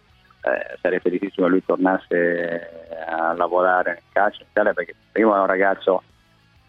[0.42, 5.40] eh, sarebbe felicissimo che lui tornasse a lavorare nel calcio in Italia perché prima è
[5.40, 6.02] un ragazzo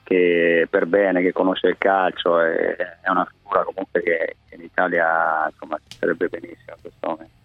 [0.04, 4.62] che per bene, che conosce il calcio e è una figura comunque che, che in
[4.64, 7.40] Italia insomma sarebbe benissimo in questo momento.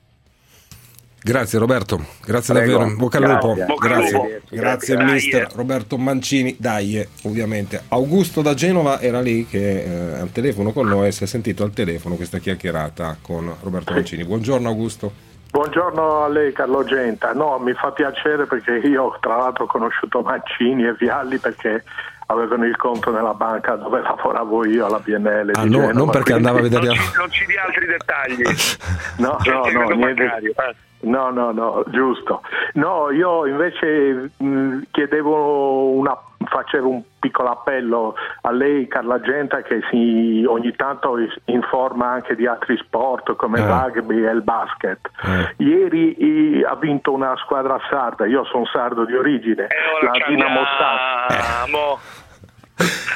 [1.27, 2.79] Grazie Roberto, grazie Prego.
[2.79, 2.97] davvero.
[2.97, 3.55] Bocca al lupo.
[3.55, 3.67] Grazie.
[3.67, 4.29] Bocca Grazie, lupo.
[4.49, 5.49] grazie mister eh.
[5.57, 6.55] Roberto Mancini.
[6.57, 7.83] Dai, eh, ovviamente.
[7.89, 11.73] Augusto da Genova era lì che eh, al telefono con noi si è sentito al
[11.73, 14.25] telefono questa chiacchierata con Roberto Mancini.
[14.25, 15.11] Buongiorno Augusto.
[15.51, 20.21] Buongiorno a lei Carlo Genta, no mi fa piacere perché io tra l'altro ho conosciuto
[20.21, 21.83] Mancini e Vialli perché
[22.27, 26.11] avevano il conto nella banca dove lavoravo io alla BNL Ah, di no, Genova, non
[26.11, 26.87] perché andava a vedere...
[26.87, 28.43] Non ci, non ci dia altri dettagli.
[29.19, 30.25] No, no, no, niente.
[30.25, 30.75] eh.
[31.01, 32.43] No, no, no, giusto.
[32.75, 39.81] No, io invece mh, chiedevo una, facere un piccolo appello a lei, Carla Genta, che
[39.91, 43.69] si, ogni tanto informa anche di altri sport come il Eh.
[43.69, 44.99] rugby e il basket.
[45.25, 45.65] Eh.
[45.65, 50.27] Ieri i- ha vinto una squadra sarda, io sono sardo di origine, E ora la
[50.27, 50.61] Dinamo.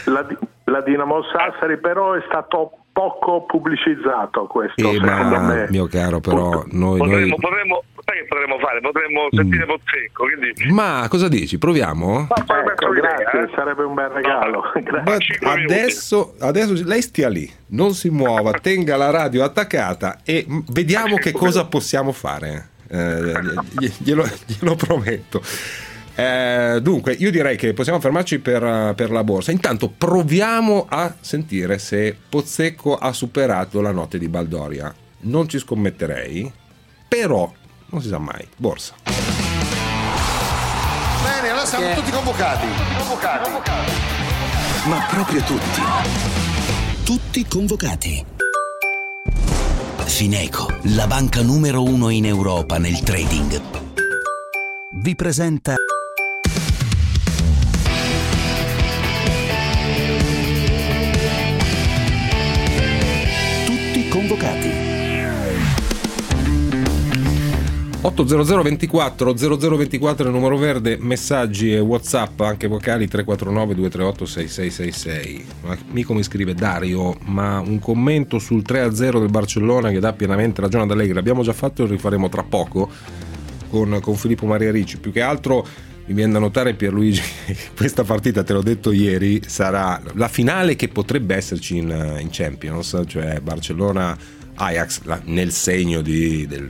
[0.07, 0.27] La,
[0.64, 5.66] la Dinamo Sassari però è stato poco pubblicizzato questo, Eh, secondo ma me.
[5.71, 6.99] mio caro, però noi...
[6.99, 8.81] Potremmo, noi- potremmo, che potremmo fare?
[8.81, 9.37] Potremmo Mm.
[9.37, 11.59] sentire Pozzecco, quindi Ma cosa dici?
[11.59, 12.27] Proviamo?
[12.29, 12.37] Ma
[12.71, 13.51] Ecco, grazie, eh.
[13.55, 14.63] sarebbe un bel regalo.
[15.05, 21.17] No, adesso, adesso lei stia lì, non si muova, tenga la radio attaccata e vediamo
[21.17, 22.69] che cosa possiamo fare.
[22.89, 23.33] Eh,
[23.79, 25.43] gli- glielo, glielo prometto.
[26.15, 29.53] Eh, dunque, io direi che possiamo fermarci per, per la borsa.
[29.53, 34.93] Intanto proviamo a sentire se Pozzecco ha superato la notte di Baldoria.
[35.23, 36.51] Non ci scommetterei,
[37.07, 37.51] però
[37.90, 38.46] non si sa mai.
[38.57, 38.94] Borsa.
[41.22, 42.66] Bene, allora siamo tutti convocati.
[42.96, 43.50] Convocati.
[44.85, 45.81] Ma proprio tutti.
[47.05, 48.24] Tutti convocati.
[50.05, 53.61] Fineco, la banca numero uno in Europa nel trading.
[55.03, 55.74] Vi presenta
[63.64, 64.89] Tutti convocati.
[68.03, 75.45] 800 24 0024 il numero verde, messaggi e whatsapp anche vocali 349 238 6666.
[75.65, 80.63] Un amico mi scrive Dario, ma un commento sul 3-0 del Barcellona che dà pienamente
[80.63, 81.13] ragione ad Allegri.
[81.13, 82.89] L'abbiamo già fatto e lo rifaremo tra poco
[83.69, 84.99] con, con Filippo Maria Ricci.
[84.99, 85.67] Più che altro
[86.07, 87.21] mi viene da notare Pierluigi
[87.77, 93.03] questa partita te l'ho detto ieri sarà la finale che potrebbe esserci in, in Champions
[93.07, 94.17] cioè Barcellona
[94.55, 96.69] Ajax nel segno di, del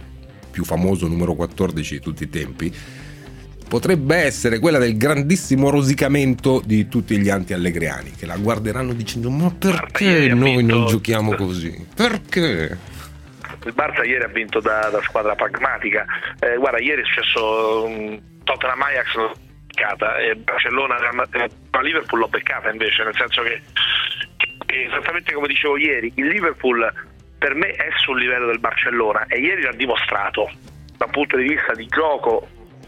[0.60, 2.72] più famoso numero 14 di tutti i tempi
[3.66, 9.50] potrebbe essere quella del grandissimo rosicamento di tutti gli anti-allegriani che la guarderanno dicendo ma
[9.50, 11.86] perché noi non giochiamo così?
[11.94, 12.78] Perché?
[13.64, 16.06] Il Barça ieri ha vinto da, da squadra pragmatica.
[16.38, 19.34] Eh, guarda, ieri è successo um, Tottenham Ajax l'ho
[19.66, 23.60] beccata e Barcellona eh, ma Liverpool l'ho beccata invece, nel senso che,
[24.64, 26.90] che esattamente come dicevo ieri, il Liverpool
[27.40, 30.50] per me è sul livello del Barcellona e ieri l'ha dimostrato
[30.98, 32.46] dal punto di vista di gioco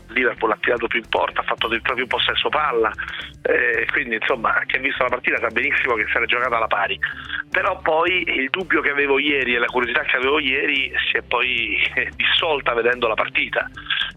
[0.09, 2.93] Liverpool ha tirato più in porta, ha fatto addirittura più possesso palla,
[3.45, 6.67] eh, quindi insomma chi ha visto la partita sa benissimo che si era giocata alla
[6.67, 6.99] pari.
[7.49, 11.23] Però poi il dubbio che avevo ieri e la curiosità che avevo ieri si è
[11.23, 11.81] poi
[12.15, 13.71] dissolta vedendo la partita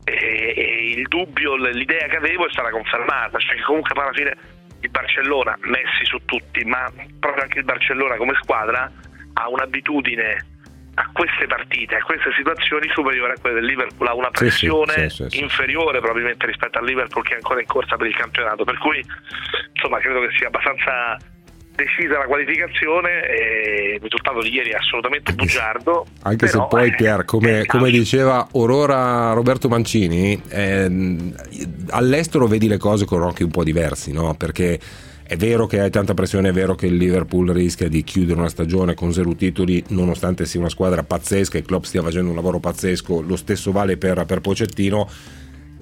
[0.04, 4.36] e, e il dubbio, l'idea che avevo è stata confermata, cioè che comunque alla fine
[4.82, 8.92] il Barcellona, messi su tutti, ma proprio anche il Barcellona come squadra
[9.36, 10.46] ha un'abitudine
[10.96, 15.24] a queste partite, a queste situazioni superiore a quelle del Liverpool, ha una pressione sì,
[15.24, 18.64] sì, sì, inferiore probabilmente rispetto al Liverpool che è ancora in corsa per il campionato,
[18.64, 19.04] per cui
[19.74, 21.18] insomma credo che sia abbastanza
[21.76, 26.08] decisa la qualificazione e il risultato di ieri è assolutamente bugiardo.
[26.24, 31.18] Anche se poi eh, Pier, come, come, diceva Aurora Roberto Mancini, eh,
[31.90, 34.34] all'estero vedi le cose con occhi un po' diversi, no?
[34.36, 34.80] Perché
[35.28, 38.50] è vero che hai tanta pressione, è vero che il Liverpool rischia di chiudere una
[38.50, 42.36] stagione con zero titoli, nonostante sia una squadra pazzesca e il club stia facendo un
[42.36, 45.10] lavoro pazzesco, lo stesso vale per, per Pocettino.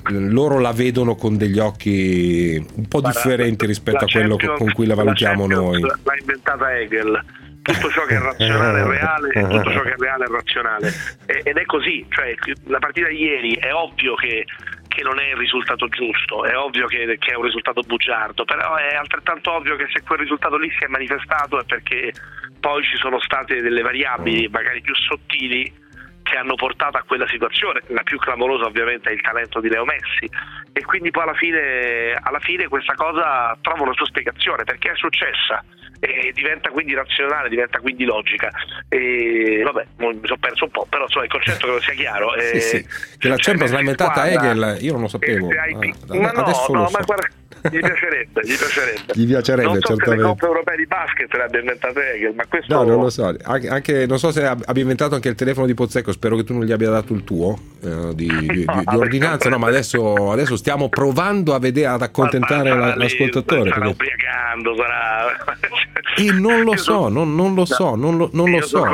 [0.09, 4.85] Loro la vedono con degli occhi un po' Guarda, differenti rispetto a quello con cui
[4.85, 5.81] la valutiamo la noi.
[5.81, 7.23] L'ha inventata Hegel
[7.63, 10.93] tutto ciò che è razionale è reale e tutto ciò che è reale è razionale
[11.25, 14.45] ed è così, cioè la partita di ieri è ovvio che
[14.93, 18.75] che non è il risultato giusto, è ovvio che, che, è un risultato bugiardo, però
[18.75, 22.13] è altrettanto ovvio che se quel risultato lì si è manifestato è perché
[22.59, 25.81] poi ci sono state delle variabili magari più sottili
[26.21, 27.81] che hanno portato a quella situazione.
[27.87, 30.29] La più clamorosa ovviamente è il talento di Leo Messi.
[30.71, 34.95] E quindi poi alla fine, alla fine questa cosa trova una sua spiegazione perché è
[34.95, 35.63] successa
[36.03, 38.51] e diventa quindi razionale, diventa quindi logica.
[38.89, 42.33] E vabbè, mi sono perso un po', però insomma, il concetto credo sia chiaro.
[42.51, 42.87] Sì, sì.
[43.17, 45.47] Che la Champions l'ha inventata Hegel, io non lo sapevo.
[45.47, 47.27] Ah, ma no, no, ma guarda
[47.69, 49.13] gli piacerebbe, gli piacerebbe.
[49.13, 50.09] Gli piacerebbe, non so certamente.
[50.09, 52.73] se le coppe europee di basket le abbia inventate Hegel, ma questo...
[52.73, 53.33] No, non lo so.
[53.43, 56.53] Anche, anche, non so se abbia inventato anche il telefono di Pozzecco, spero che tu
[56.53, 60.31] non gli abbia dato il tuo eh, di, di, no, di, ordinanza, no, ma adesso,
[60.31, 63.69] adesso, stiamo provando a vedere, ad accontentare la, l'ascoltatore.
[63.69, 63.91] Sarà perché...
[63.91, 65.61] ubriacando, sarà...
[66.15, 68.85] E non lo so, non, non lo so, non lo, non lo so.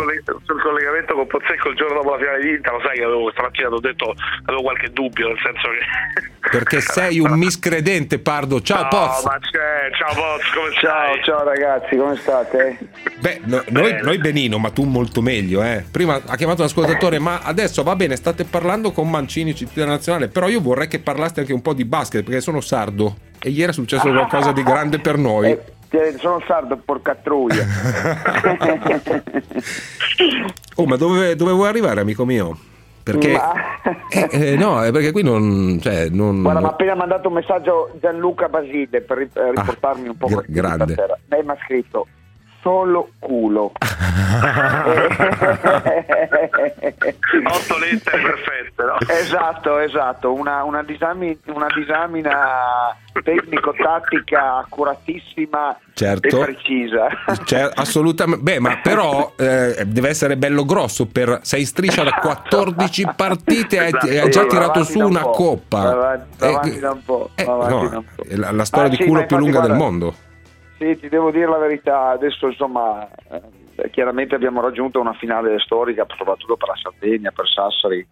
[0.45, 3.29] Sul collegamento con Pozzecco il giorno dopo la finale di Inter, lo sai che avevo,
[3.31, 6.38] stamattina ti ho detto, avevo qualche dubbio, nel senso che...
[6.39, 8.61] Perché sei un miscredente, Pardo.
[8.61, 9.23] Ciao, no, Poz.
[9.23, 9.89] Ma c'è.
[9.97, 11.23] Ciao, Poz, come ciao, stai?
[11.23, 12.77] Ciao, ragazzi, come state?
[13.19, 15.83] Beh, no, noi, noi, benino, ma tu molto meglio, eh.
[15.89, 20.47] Prima ha chiamato l'ascoltatore, ma adesso va bene, state parlando con Mancini, cittadino nazionale, però
[20.47, 23.73] io vorrei che parlaste anche un po' di basket, perché sono sardo e ieri è
[23.73, 25.57] successo qualcosa di grande per noi.
[25.91, 27.65] Eh, sono sardo, porca truia.
[30.75, 32.57] oh, ma dove, dove vuoi arrivare, amico mio?
[33.11, 33.53] Perché, ma...
[34.09, 36.41] eh, eh, no, perché qui non, cioè, non.
[36.41, 40.27] Guarda, mi ha appena mandato un messaggio Gianluca Basile per ah, riportarmi ah, un po'
[40.27, 40.95] gr- grande.
[41.27, 42.07] Lei mi ha scritto
[42.61, 43.71] solo culo.
[47.45, 48.97] Otto lettere perfette, no?
[49.07, 56.27] Esatto, esatto, una, una, disamina, una disamina tecnico-tattica accuratissima certo.
[56.27, 57.07] e precisa.
[57.43, 58.43] Certo, assolutamente.
[58.43, 63.85] Beh, ma però eh, deve essere bello grosso per sei striscia da 14 partite e
[63.87, 64.07] esatto.
[64.07, 65.89] hai già tirato su una coppa.
[65.89, 67.29] Avanti, avanti eh, da un po'.
[67.35, 68.03] Eh, no,
[68.35, 70.15] la, la, storia ah, di sì, culo più lunga guarda, del mondo.
[70.79, 76.05] Sì, ti devo dire la verità, adesso insomma eh, chiaramente abbiamo raggiunto una finale storica
[76.15, 78.07] soprattutto per la Sardegna, per Sassari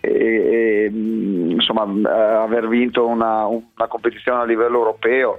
[0.00, 5.38] e, e mm, insomma eh, aver vinto una, una, competizione a livello europeo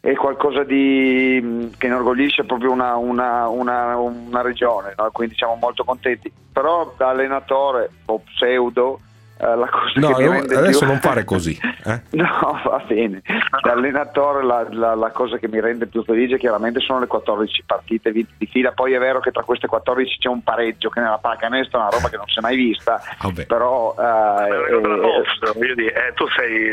[0.00, 5.10] è qualcosa di, mm, che inorgoglisce proprio una, una, una regione, no?
[5.12, 9.00] quindi siamo molto contenti, però da allenatore o pseudo
[9.38, 10.86] la cosa No, che mi rende adesso più...
[10.88, 11.58] non fare così.
[11.84, 12.00] eh.
[12.12, 13.20] No, va bene.
[13.62, 17.62] Da allenatore la, la- la cosa che mi rende più felice chiaramente sono le 14
[17.66, 18.72] partite vinte di fila.
[18.72, 21.90] Poi è vero che tra queste 14 c'è un pareggio che nella pallacanestro è una
[21.90, 23.00] roba che non si è mai vista.
[23.46, 26.70] Però eh, È una cosa da eh, posto, eh, tu sei,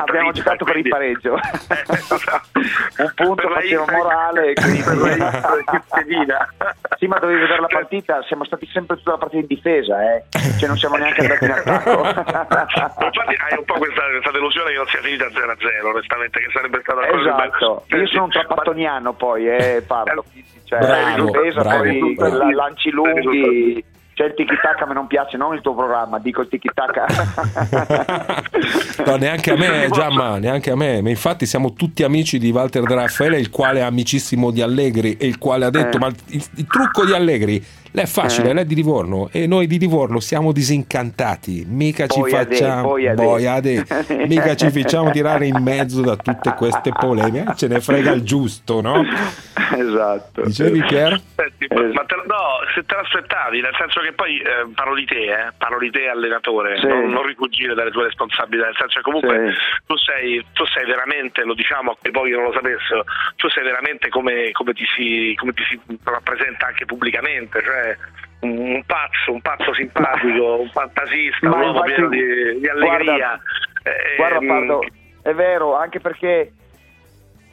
[0.00, 1.34] abbiamo giocato per il pareggio.
[2.98, 4.52] un punto Inter- morale.
[4.54, 4.82] quindi-
[6.98, 8.22] sì, ma dovevi vedere la partita.
[8.26, 10.24] Siamo stati sempre tutta la partita in difesa, eh.
[10.58, 11.82] cioè non siamo neanche andati in attacco.
[13.04, 16.80] Infatti hai un po' questa, questa delusione che non sia finita 0-0, onestamente, che sarebbe
[16.82, 17.84] stata una cosa esatto.
[17.96, 20.24] Io sono un trapattoniano poi, eh, parlo.
[20.64, 22.36] Cioè, Bravo, difesa, bravo, poi bravo.
[22.38, 23.84] la- lanci lunghi.
[24.14, 27.04] C'è il tiki taka, mi non piace, non il tuo programma, dico il tiki taka.
[29.04, 31.02] No, neanche a me, Giamma, neanche a me.
[31.02, 35.16] Ma infatti siamo tutti amici di Walter De Raffaele, il quale è amicissimo di Allegri
[35.16, 36.00] e il quale ha detto: Eh.
[36.00, 37.62] Ma il, il trucco di Allegri
[37.94, 38.54] lei è facile, Eh.
[38.54, 41.64] lei è di Livorno e noi di Livorno siamo disincantati.
[41.68, 43.22] Mica ci Poi facciamo poi a de.
[43.22, 43.84] Poi a de.
[44.26, 47.50] mica ci facciamo tirare in mezzo da tutte queste polemiche.
[47.50, 49.00] Eh, Ce ne frega il giusto, no?
[49.76, 50.42] esatto.
[50.42, 51.20] Dicevi Pier?
[51.36, 52.42] Senti, ma- ma te, no,
[52.74, 56.08] se te l'aspettavi, nel senso che poi eh, parlo di te, eh, parlo di te
[56.08, 56.86] allenatore, Sì.
[56.86, 59.82] non, non rifuggire dalle tue responsabilità, nel senso che comunque Sì.
[59.86, 63.04] tu, sei, tu sei veramente, lo diciamo a quei pochi che non lo sapessero,
[63.36, 67.83] tu sei veramente come, come ti, si, come ti si rappresenta anche pubblicamente, cioè
[68.40, 73.34] un, un pazzo, un pazzo simpatico, un fantasista, un uomo pieno di, di allegria.
[73.82, 74.80] Eh, Guarda Pardo,
[75.22, 76.52] è vero, anche perché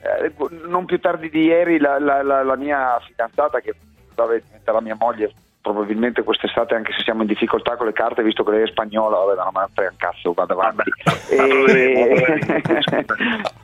[0.01, 0.31] eh,
[0.67, 3.73] non più tardi di ieri la, la- la- la mia fidanzata, che
[4.15, 8.43] vabbè, diventerà mia moglie probabilmente quest'estate, anche se siamo in difficoltà con le carte, visto
[8.43, 10.89] che lei è spagnola, vabbè, non me ne frega un cazzo, vado avanti.
[11.29, 12.41] E,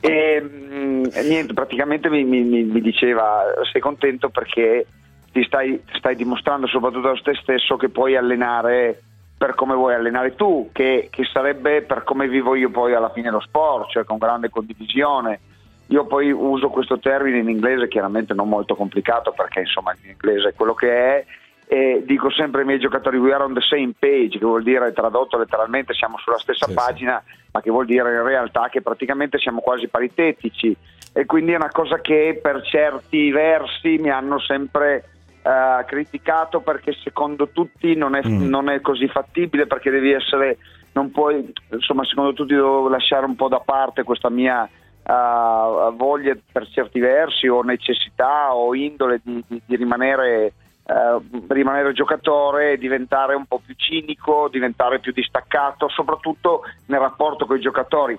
[0.00, 4.86] e, mm, niente, praticamente mi- mi- mi diceva, sei contento perché
[5.32, 9.02] ti stai, stai dimostrando soprattutto a te stesso che puoi allenare
[9.38, 13.30] per come vuoi allenare tu, che, che sarebbe per come vivo io poi alla fine
[13.30, 15.38] lo sport, cioè con grande condivisione.
[15.86, 20.54] Io poi uso questo termine in inglese chiaramente non molto complicato perché insomma l'inglese è
[20.54, 21.24] quello che è
[21.70, 24.90] e dico sempre ai miei giocatori we are on the same page che vuol dire
[24.92, 29.60] tradotto letteralmente siamo sulla stessa pagina ma che vuol dire in realtà che praticamente siamo
[29.60, 30.74] quasi paritetici
[31.12, 36.92] e quindi è una cosa che per certi versi mi hanno sempre eh, criticato perché
[37.02, 40.58] secondo tutti non è, non è così fattibile perché devi essere
[40.92, 46.36] non puoi insomma secondo tutti devo lasciare un po' da parte questa mia eh, voglia
[46.50, 50.52] per certi versi o necessità o indole di, di- di rimanere
[50.88, 57.58] eh, rimanere giocatore, diventare un po' più cinico, diventare più distaccato, soprattutto nel rapporto con
[57.58, 58.18] i giocatori.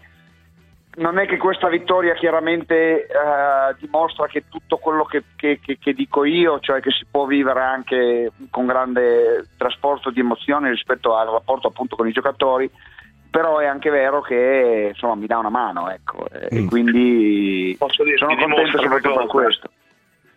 [1.00, 5.94] Non è che questa vittoria chiaramente eh, dimostra che tutto quello che, che- che- che
[5.94, 11.28] dico io, cioè che si può vivere anche con grande trasporto di emozioni rispetto al
[11.30, 12.70] rapporto appunto con i giocatori,
[13.32, 18.20] però è anche vero che insomma mi dà una mano, ecco, e quindi Posso dirti,
[18.20, 19.72] sono contento soprattutto per questo.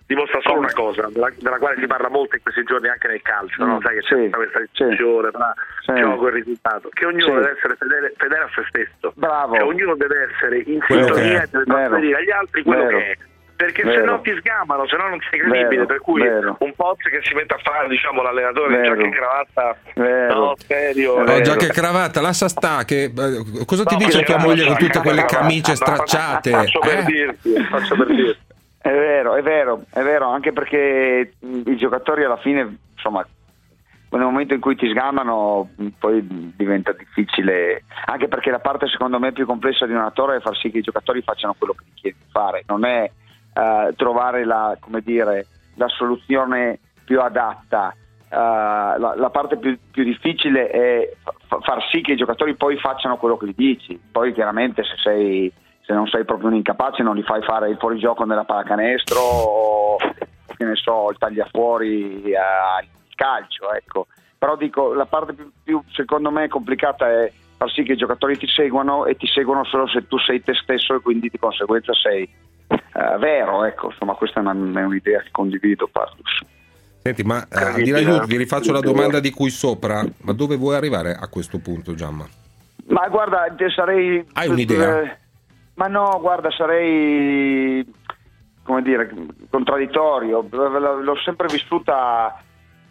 [0.06, 3.22] Dimostra solo una cosa, della, della quale si parla molto in questi giorni anche nel
[3.22, 3.76] calcio, no?
[3.76, 5.94] Mm, sai che c'è sì, tutta questa discussione tra Sì.
[5.94, 7.32] gioco e risultato, che ognuno Sì.
[7.34, 9.54] deve essere fedele, fedele a se stesso, Bravo.
[9.54, 12.98] Cioè, ognuno deve essere in Quello sintonia e deve trasferire agli altri quello Vero.
[12.98, 13.16] che è.
[13.54, 15.68] Perché se no ti sgamano, se no non sei credibile.
[15.68, 16.56] Vero, Per cui vero.
[16.58, 18.94] un Pozzi che si mette a fare diciamo, l'allenatore in Vero.
[18.96, 20.34] giacca e cravatta, Vero.
[20.34, 21.22] no, serio.
[21.22, 22.84] No, già che cravatta, lascia sta.
[22.84, 26.50] Che, eh, cosa ti no, dice tua moglie con tutte quelle camicie stracciate?
[26.50, 27.04] Faccio per eh?
[27.04, 28.50] dirti, faccio per dirti.
[28.82, 33.24] È vero, è vero, è vero, anche perché i giocatori alla fine, insomma,
[34.10, 39.30] nel momento in cui ti sgamano poi diventa difficile, anche perché la parte secondo me
[39.30, 42.00] più complessa di un attore è far sì che i giocatori facciano quello che ti
[42.00, 43.08] chiedi di fare, non è
[43.54, 47.94] eh, trovare la, dire, la soluzione più adatta.
[48.28, 51.12] Eh, la, la parte più, più difficile è
[51.46, 54.94] fa- far sì che i giocatori poi facciano quello che gli dici, poi chiaramente se
[55.00, 55.52] sei
[55.92, 59.96] se non sei proprio un incapace non li fai fare il fuorigioco nella pallacanestro o
[60.56, 64.06] che ne so, il tagliafuori eh, al calcio, ecco.
[64.38, 68.38] Però dico, la parte più, più, secondo me complicata è far sì che i giocatori
[68.38, 71.92] ti seguano e ti seguono solo se tu sei te stesso e quindi di conseguenza
[71.94, 72.22] sei
[72.68, 76.40] eh, vero, ecco, insomma questa è, una- è un'idea che condivido Pardus.
[77.02, 80.56] Senti, ma eh, al di tutto, vi rifaccio la domanda di cui sopra, ma dove
[80.56, 82.26] vuoi arrivare a questo punto, Giamma?
[82.86, 84.24] Ma guarda, te sarei.
[84.32, 85.18] Hai un'idea?
[85.74, 87.84] Ma no, guarda, sarei.
[88.62, 89.10] come dire,
[89.50, 90.46] contraddittorio.
[90.50, 92.40] L'ho sempre vissuta.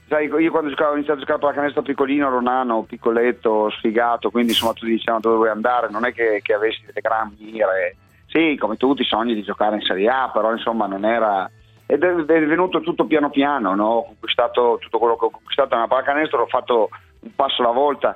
[0.07, 4.29] Sai, io quando giocavo, ho iniziato a giocare a pallacanestro piccolino, ero nano, piccoletto, sfigato,
[4.29, 7.95] quindi insomma tutti dicevano dove vuoi andare, non è che, che avessi delle gran mire.
[8.27, 11.49] Sì, come tutti, sogni di giocare in Serie A, però insomma non era.
[11.85, 13.85] Ed è venuto tutto piano piano, no?
[13.85, 16.89] ho conquistato tutto quello che ho conquistato nella pallacanestro, ho fatto
[17.21, 18.15] un passo alla volta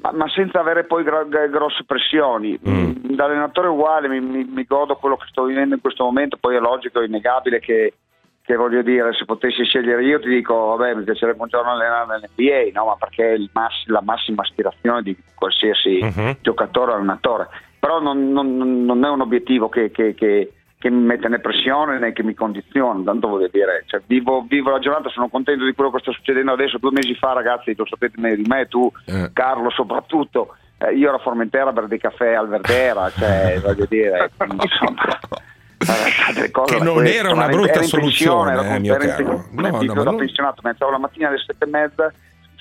[0.00, 2.58] ma, senza avere poi gro- gro- grosse pressioni.
[2.68, 2.90] Mm.
[3.14, 6.56] Da allenatore uguale mi, mi, mi godo quello che sto vivendo in questo momento, poi
[6.56, 7.94] è logico, è innegabile che,
[8.42, 12.06] che voglio dire, se potessi scegliere io ti dico, vabbè, mi piacerebbe un giorno allenare
[12.20, 12.86] nell'NBA, no?
[12.86, 16.36] ma perché mass- la massima aspirazione di qualsiasi Mhm.
[16.42, 17.48] giocatore o allenatore.
[17.78, 21.98] Però non, non- non è un obiettivo che, che- che- che mi mette né pressione
[21.98, 25.72] né che mi condiziona, tanto voglio dire, cioè, vivo, vivo la giornata, sono contento di
[25.74, 28.90] quello che sta succedendo adesso, due mesi fa ragazzi, lo sapete meglio di me, tu
[29.06, 29.30] Eh.
[29.32, 34.30] Carlo soprattutto, eh, io ero a Formentera per dei caffè al Verdera, cioè voglio dire,
[34.62, 35.18] insomma...
[35.78, 39.16] eh, Che non era una brutta pensione, soluzione, ero eh, con- mio in caro.
[39.16, 42.12] pensione, No, no, non- pensionato, mi alzavo la mattina alle sette e mezza,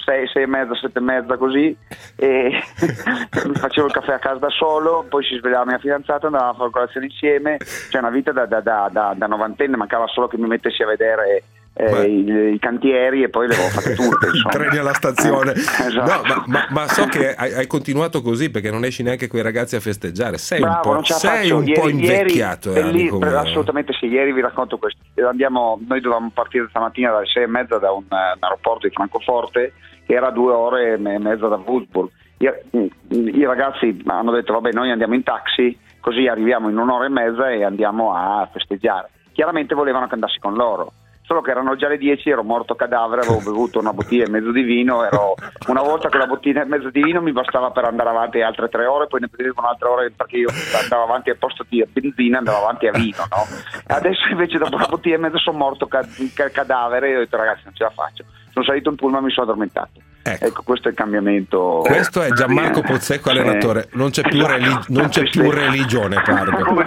[0.08, 1.76] sei, sei e mezza, sette e mezza così,
[2.16, 2.49] e
[3.45, 6.55] mi facevo il caffè a casa da solo, poi si svegliava mia fidanzata, andavamo a
[6.55, 7.58] fare colazione insieme,
[7.89, 10.88] cioè una vita da, da, da, da, da novantenne, mancava solo che mi mettessi a
[10.88, 11.43] vedere
[11.74, 14.28] eh, i, i cantieri e poi le avevo fatte tutte.
[14.49, 15.51] Treni alla stazione.
[15.88, 16.12] Esatto.
[16.12, 19.39] No, ma, ma- ma so che hai, hai continuato così perché non esci neanche con
[19.39, 20.38] i ragazzi a festeggiare.
[20.38, 22.70] Sei Bravo, un po', sei un Ieri- po' invecchiato.
[22.72, 23.38] ieri, eh, amico mio.
[23.38, 24.99] assolutamente sì, ieri vi racconto questo.
[25.28, 28.93] Andiamo, noi dovevamo partire stamattina dalle sei e mezza da un, eh, un aeroporto di
[28.93, 29.74] Francoforte
[30.08, 32.10] che era due ore e mezza da Würzburg.
[32.38, 37.10] I, I ragazzi hanno detto vabbè noi andiamo in taxi così arriviamo in un'ora e
[37.10, 39.10] mezza e andiamo a festeggiare.
[39.34, 40.93] Chiaramente volevano che andassi con loro.
[41.28, 44.53] Solo che erano già le 10, ero morto cadavere, avevo bevuto una bottiglia e mezzo
[44.53, 45.34] di vino, ero,
[45.67, 48.69] una volta che la bottiglia e mezzo di vino mi bastava per andare avanti altre
[48.69, 50.47] tre ore, poi ne prendevo un'altra ora perché io
[50.82, 53.45] andavo avanti al posto di benzina, andavo avanti a vino, no?
[53.88, 57.36] Adesso invece dopo una bottiglia e mezzo sono morto ca- ca- cadavere e ho detto
[57.36, 58.23] ragazzi non ce la faccio.
[58.53, 59.99] Sono salito in pullman e mi sono addormentato.
[60.23, 60.61] Ecco.
[60.63, 61.84] questo è il cambiamento.
[61.86, 63.89] Questo è Gianmarco Pozzecco, allenatore.
[63.93, 64.53] Non c'è più, esatto.
[64.53, 66.84] relig- non c'è più religione, Pardo.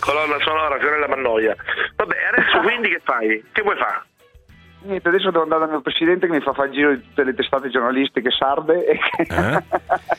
[0.00, 1.56] Colonna sonora, Fiorella Mannoia.
[1.96, 3.44] Vabbè, adesso quindi che fai?
[3.52, 4.07] Che vuoi fare?
[4.88, 7.22] Niente, adesso devo andare dal mio presidente che mi fa fare il giro di tutte
[7.22, 8.86] le testate giornalistiche sarde.
[8.86, 9.22] E che...
[9.28, 9.62] Eh?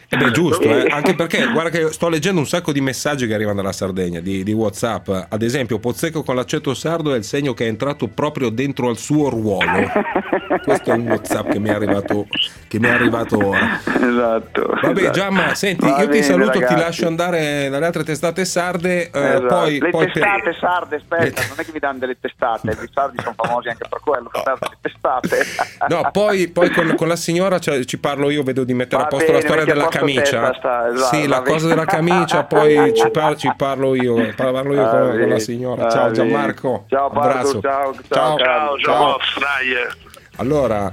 [0.09, 3.33] Eh beh, giusto, eh, anche perché guarda che sto leggendo un sacco di messaggi che
[3.33, 5.09] arrivano dalla Sardegna, di, di WhatsApp.
[5.29, 8.97] Ad esempio, Pozzecco con l'accento sardo è il segno che è entrato proprio dentro al
[8.97, 9.89] suo ruolo.
[10.63, 12.27] Questo è un WhatsApp che mi è arrivato,
[12.67, 13.79] che mi è arrivato ora.
[13.83, 14.67] Esatto.
[14.81, 15.11] Vabbè, esatto.
[15.19, 16.75] Giamma, senti, Va io ti bene, saluto, ti ragazzi.
[16.79, 19.09] lascio andare dalle altre testate sarde.
[19.09, 19.45] eh, Esatto.
[19.47, 22.89] poi, le poi per- testate sarde, aspetta, non è che mi danno delle testate, i
[22.93, 25.45] sardi sono famosi anche per quello, per testate.
[25.87, 29.07] No, poi, poi con, con la signora cioè, ci parlo io, vedo di mettere Va
[29.07, 30.39] a posto bene, la storia della te, camicia.
[30.41, 31.51] basta, esatto, sì, la bene.
[31.55, 35.83] cosa della camicia, poi ci, par- ci parlo io, parlo io con, con la signora.
[35.83, 36.11] va Ciao.
[36.11, 36.85] Gianmarco.
[36.89, 37.61] Ciao, Pardo, abbraccio.
[37.61, 39.71] ciao, ciao, ciao, Ciao, ciao, boss, dai.
[39.71, 39.87] eh.
[40.37, 40.91] Allora,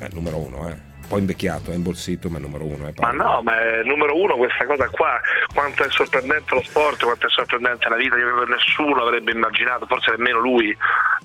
[0.00, 0.81] eh, numero uno, eh.
[1.12, 2.88] Po' invecchiato, è imbolsito, ma è numero uno.
[2.88, 5.20] Eh, Ma no, ma è numero uno questa cosa qua,
[5.52, 10.12] quanto è sorprendente lo sport, quanto è sorprendente la vita, io nessuno avrebbe immaginato, forse
[10.12, 10.74] nemmeno lui,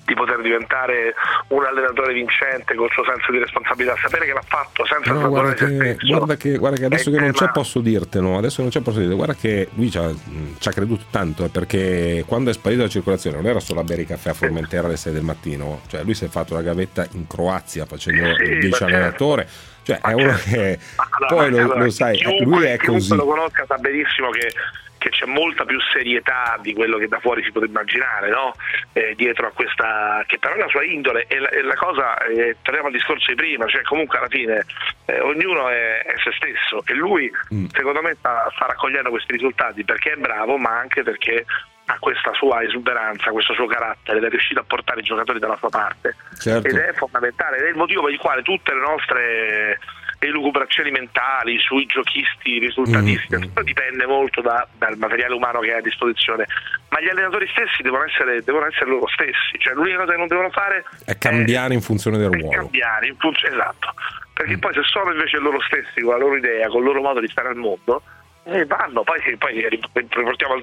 [0.04, 1.14] di poter diventare
[1.48, 5.54] un allenatore vincente col suo senso di responsabilità, sapere che l'ha fatto senza No, guarda
[5.54, 8.80] che, guarda, che, guarda che adesso È che non c'è posso dirtelo, adesso non c'è
[8.80, 10.10] posso dirtelo, guarda che lui ci ha,
[10.58, 13.84] ci ha creduto tanto eh, perché quando è sparito dalla circolazione non era solo a
[13.84, 16.60] bere i caffè a Formentera alle 6 del mattino, cioè lui si è fatto la
[16.60, 19.46] gavetta in Croazia facendo Sì, il 10 ma certo.
[19.88, 23.14] Cioè è uno che Allora, poi lo, allora, lo sai, lui è così.
[23.16, 24.52] lo conosca sa benissimo che,
[24.98, 28.52] che c'è molta più serietà di quello che da fuori si può immaginare no?
[28.92, 32.18] Eh, dietro a questa che però è la sua indole e la, e la cosa
[32.26, 34.66] eh, torniamo al discorso di prima cioè comunque alla fine
[35.06, 37.66] eh, ognuno è, è se stesso e lui Mm.
[37.72, 41.46] secondo me sta, sta raccogliendo questi risultati perché è bravo ma anche perché
[41.90, 45.56] ha questa sua esuberanza, questo suo carattere ed è riuscito a portare i giocatori dalla
[45.56, 46.68] sua parte Certo.
[46.68, 49.78] ed è fondamentale ed è il motivo per il quale tutte le nostre
[50.20, 53.42] elucubrazioni mentali sui giochisti risultatisti Mm, mm.
[53.42, 56.44] tutto dipende molto da- dal materiale umano che hai a disposizione
[56.90, 60.26] ma gli allenatori stessi devono essere, devono essere loro stessi cioè l'unica cosa che non
[60.26, 62.50] devono fare È cambiare in funzione del è ruolo.
[62.56, 63.94] cambiare in funzione esatto
[64.34, 64.60] perché Mm.
[64.60, 67.28] poi se sono invece loro stessi con la loro idea con il loro modo di
[67.28, 68.02] stare al mondo
[68.48, 70.62] eh, vanno poi, sì, poi riportiamo al,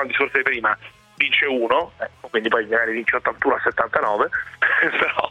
[0.00, 0.76] al discorso di prima
[1.16, 4.28] vince uno ecco, quindi poi magari vince 81 a 79
[4.98, 5.30] però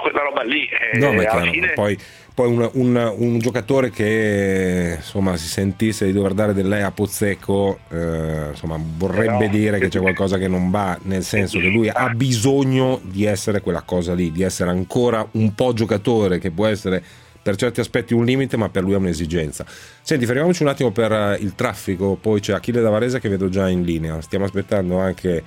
[0.00, 1.98] quella roba lì eh, No, alla chiaro, fine poi,
[2.34, 6.90] poi un, un- un giocatore che insomma si sentisse di dover dare del lei a
[6.90, 11.66] Pozzecco eh, insomma vorrebbe Però- dire che c'è qualcosa che non va nel senso che
[11.68, 16.50] lui ha bisogno di essere quella cosa lì di essere ancora un po' giocatore che
[16.50, 17.02] può essere
[17.46, 19.64] per certi aspetti un limite ma per lui è un'esigenza
[20.02, 23.68] senti fermiamoci un attimo per eh, il traffico poi c'è Achille Davarese che vedo già
[23.68, 25.44] in linea stiamo aspettando anche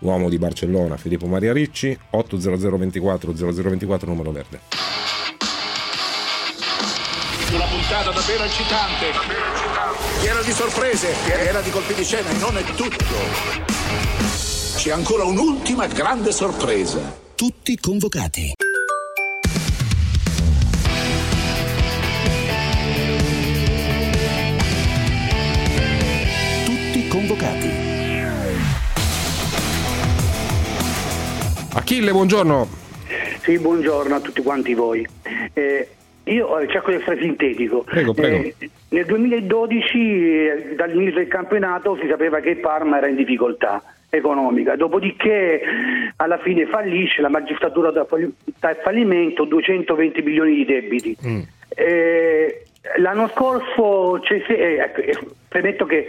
[0.00, 4.60] uomo di Barcellona Filippo Maria Ricci 80024 0024 numero verde
[7.52, 9.06] Una puntata davvero eccitante,
[10.20, 13.14] piena di sorprese, piena di colpi di scena e non è tutto.
[14.76, 17.00] C'è ancora un'ultima grande sorpresa.
[17.34, 18.52] Tutti convocati.
[27.28, 27.68] Convocati.
[31.74, 32.66] Achille, buongiorno.
[33.40, 35.06] Sì, buongiorno a tutti quanti voi.
[35.52, 35.88] Eh,
[36.24, 37.82] io eh, cerco di essere sintetico.
[37.82, 38.36] Prego, prego.
[38.36, 44.74] Eh, nel 2012, eh, dall'inizio del campionato, si sapeva che Parma era in difficoltà economica,
[44.74, 45.60] dopodiché
[46.16, 48.06] alla fine fallisce, la magistratura dà
[48.82, 51.16] fallimento, 220 milioni di debiti.
[51.68, 52.62] Eh,
[52.96, 55.18] l'anno scorso, eh, ecco, eh,
[55.48, 56.06] Premetto che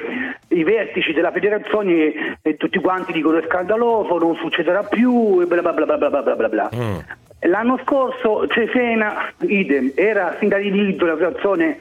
[0.50, 5.42] i vertici della federazione e eh, eh, tutti quanti dicono è scandaloso, non succederà più
[5.42, 6.70] e bla bla bla bla bla bla bla.
[6.76, 6.98] Mm.
[7.44, 11.78] L'anno scorso Cesena, idem, era sin dall'inizio la situazione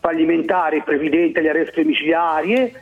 [0.00, 2.72] fallimentare, il presidente, le arresti domiciliari,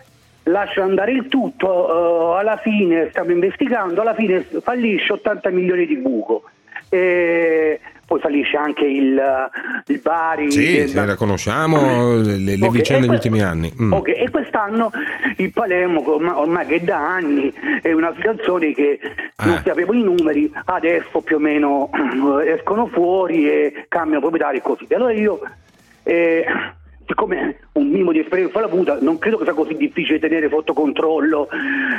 [0.44, 5.96] lascia andare il tutto, uh, alla fine stiamo investigando, alla fine fallisce 80 milioni di
[5.96, 6.44] buco.
[6.94, 9.20] E poi fallisce anche il,
[9.86, 10.50] il Bari.
[10.52, 13.72] Sì, sì, la conosciamo, le, le Ok, vicende degli que- ultimi anni.
[13.80, 13.92] Mm.
[13.92, 14.90] Ok, e quest'anno
[15.38, 19.00] il Palermo, ormai, ormai che da anni è una situazione che
[19.36, 19.46] Ah.
[19.46, 21.90] non sappiamo i numeri, adesso più o meno
[22.44, 24.96] eh, escono fuori e cambiano proprietari e così via.
[24.98, 25.40] Allora io,
[26.04, 26.44] eh,
[27.06, 30.72] siccome un minimo di esperienza l'ho avuta, non credo che sia così difficile tenere sotto
[30.72, 31.48] controllo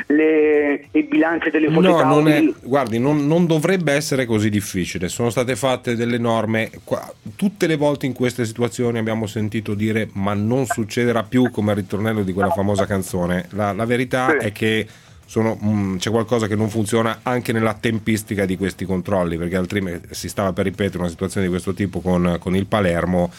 [0.07, 2.03] le, i bilanci delle società.
[2.03, 5.07] No, non è, guardi, non, non dovrebbe essere così difficile.
[5.07, 6.69] Sono state fatte delle norme.
[6.83, 11.71] qua- tutte le volte in queste situazioni abbiamo sentito dire ma non succederà più come
[11.71, 13.47] il ritornello di quella famosa canzone.
[13.51, 14.87] La, la verità è che
[15.25, 20.09] sono- mm, c'è qualcosa che non funziona anche nella tempistica di questi controlli, perché altrimenti
[20.11, 23.31] si stava per ripetere una situazione di questo tipo con, con il Palermo.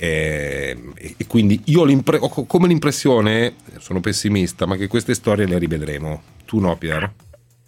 [0.00, 5.14] Eh, E, e quindi io ho, ho co- come l'impressione, sono pessimista, ma che queste
[5.14, 6.22] storie le rivedremo.
[6.46, 7.12] Tu no, Piero?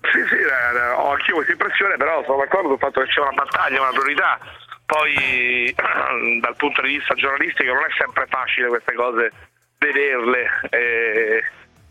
[0.00, 3.20] Sì, sì, eh, eh, ho anch'io questa impressione, però sono d'accordo sul fatto che c'è
[3.20, 4.38] una battaglia, una priorità.
[4.84, 5.72] Poi
[6.40, 9.32] dal punto di vista giornalistico non è sempre facile queste cose
[9.78, 11.42] vederle, eh,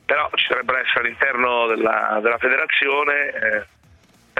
[0.05, 3.65] però ci dovrebbero essere all'interno della, della federazione eh,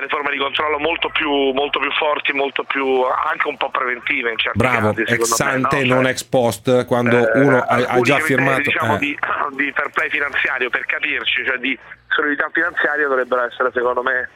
[0.02, 4.32] delle forme di controllo molto più, molto più forti, molto più anche un po' preventive
[4.32, 5.14] in certi Bravo, casi.
[5.14, 5.96] ex ante, no?
[5.96, 8.62] non ex post, quando eh, uno ha, ha già firmato.
[8.62, 8.98] diciamo, eh.
[8.98, 9.18] di,
[9.56, 11.78] di fair play finanziario per capirci, cioè di
[12.08, 14.30] solidità finanziaria dovrebbero essere secondo me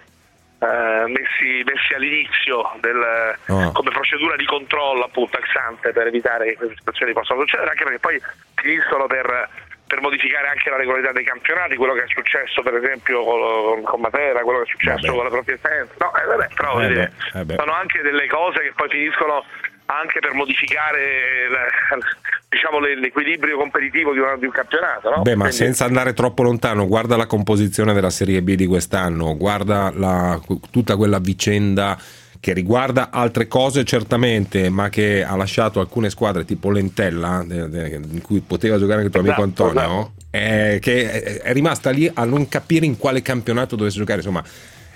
[0.60, 3.72] eh, messi, messi all'inizio del- Oh.
[3.74, 7.84] come procedura di controllo appunto ex ante per evitare che queste situazioni possano succedere anche
[7.84, 8.22] perché poi
[8.56, 9.50] finiscono per,
[9.88, 14.02] per modificare anche la regolarità dei campionati quello che è successo per esempio con, con
[14.02, 15.16] Matera quello che è successo Vabbè.
[15.16, 17.56] con la propria essenza no, eh, vabbè, però Eh beh, eh beh.
[17.60, 19.44] sono anche delle cose che poi finiscono
[19.88, 21.98] anche per modificare la-
[22.50, 25.10] diciamo, le- l'equilibrio competitivo di, una- di un campionato.
[25.12, 25.22] No?
[25.22, 29.38] Beh, ma Quindi- senza andare troppo lontano, guarda la composizione della Serie B di quest'anno,
[29.38, 30.40] guarda la-
[30.72, 31.96] tutta quella vicenda
[32.40, 38.42] che riguarda altre cose certamente, ma che ha lasciato alcune squadre tipo Lentella, in cui
[38.42, 42.48] poteva giocare anche tuo amico Esatto, Antonio, eh, che è, è rimasta lì a non
[42.48, 44.20] capire in quale campionato dovesse giocare.
[44.20, 44.44] Insomma,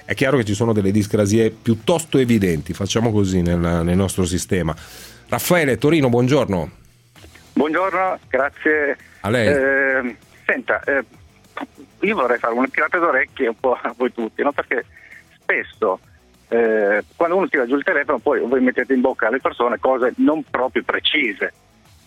[0.06, 4.76] è chiaro che ci sono delle discrasie piuttosto evidenti, facciamo così nel, nel nostro sistema.
[5.28, 6.72] Raffaele Torino, buongiorno.
[7.54, 8.98] Buongiorno, grazie.
[9.22, 9.48] A lei.
[9.48, 10.16] Eh,
[10.46, 11.04] senta, eh,
[12.02, 14.52] io vorrei fare un tirate d'orecchie un po' a voi tutti, no?
[14.52, 14.86] perché
[15.42, 16.00] spesso
[16.50, 20.14] eh, quando uno tira giù il telefono poi voi mettete in bocca alle persone cose
[20.18, 21.54] non proprio precise.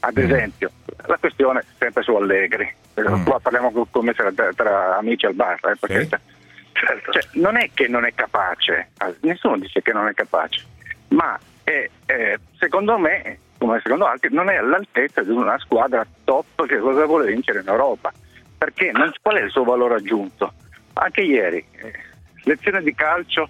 [0.04, 0.70] Ad esempio,
[1.06, 5.34] la questione sempre su Allegri, Eh, qua parliamo co- come tra, tra- tra amici al
[5.34, 6.08] bar, eh, perché
[7.10, 10.64] cioè, non è che non è capace, ah, nessuno dice che non è capace,
[11.08, 16.66] ma è, eh, secondo me, come secondo altri, non è all'altezza di una squadra top
[16.66, 18.12] che cosa vuole vincere in Europa.
[18.58, 20.52] Perché non- qual è il suo valore aggiunto?
[20.94, 21.92] Anche ieri, eh,
[22.42, 23.48] lezione di calcio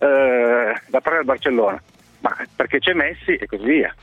[0.00, 1.82] eh, da parte del Barcellona,
[2.20, 3.94] ma perché c'è Messi e così via.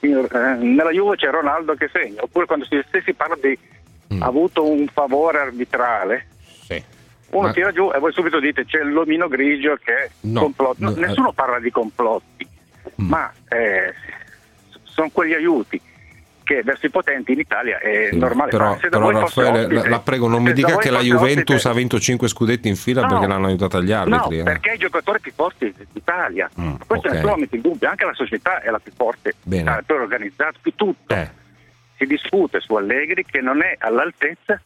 [0.00, 3.58] Eh, nella Juve c'è Ronaldo che segna, oppure quando si, si parla di
[4.20, 6.26] ha avuto un favore arbitrale,
[7.30, 10.76] uno Ma- tira giù e voi subito dite c'è l'omino grigio che è No, complotto.
[10.84, 12.46] No, no, nessuno parla di complotti,
[12.96, 13.92] ma eh,
[14.84, 15.80] sono quegli aiuti
[16.44, 18.50] che verso i potenti in Italia è Sì, normale.
[18.50, 21.72] Però, però Raffaele, ospite- la, la prego, non mi dica che la Juventus ospite- ha
[21.72, 23.08] vinto 5 scudetti in fila No.
[23.08, 24.36] perché l'hanno aiutata agli arbitri.
[24.36, 24.44] No, eh.
[24.44, 26.48] perché è i giocatori più forti d'Italia.
[26.86, 27.14] Questo ok.
[27.14, 29.82] nessuno mette in dubbio, anche la società è la più forte, Bene.
[29.84, 31.14] più organizzata, più tutto.
[31.14, 31.28] Eh.
[31.96, 34.60] Si discute su Allegri che non è all'altezza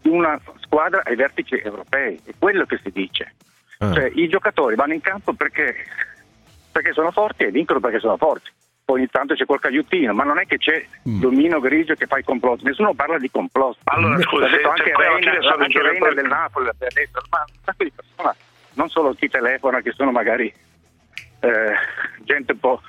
[0.00, 3.32] di una squadra ai vertici europei, è quello che si dice.
[3.78, 3.92] Ah.
[3.94, 5.74] Cioè, i giocatori vanno in campo perché,
[6.70, 8.50] perché sono forti e vincono perché sono forti.
[8.88, 11.20] Poi ogni tanto c'è qualche aiutino, ma non è che c'è Mm.
[11.20, 13.80] domino grigio che fa i complotti, nessuno parla di complotti.
[13.84, 18.34] Allora, scusa, se- anche Reina, anche Reina del Napoli, detto, ma un sacco di persone,
[18.72, 20.50] non solo chi telefona, che sono magari
[21.40, 21.72] eh,
[22.24, 22.80] gente un po'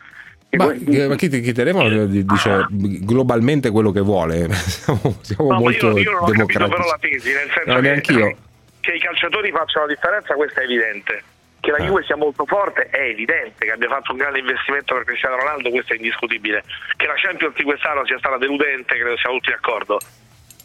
[0.52, 5.90] Ma, eh, ma chi, chi Telefano dice globalmente quello che vuole, siamo, siamo No, molto
[5.90, 6.90] io, io non ho capito però democratici.
[6.90, 8.38] la tesi, nel senso No, che, neanch'io.
[8.80, 11.24] che i calciatori facciano la differenza, questo è evidente.
[11.60, 11.86] Che la Eh.
[11.86, 15.70] Juve sia molto forte è evidente, che abbia fatto un grande investimento per Cristiano Ronaldo,
[15.70, 16.64] questo è indiscutibile.
[16.96, 20.00] Che la Champions di quest'anno sia stata deludente, credo siamo tutti d'accordo.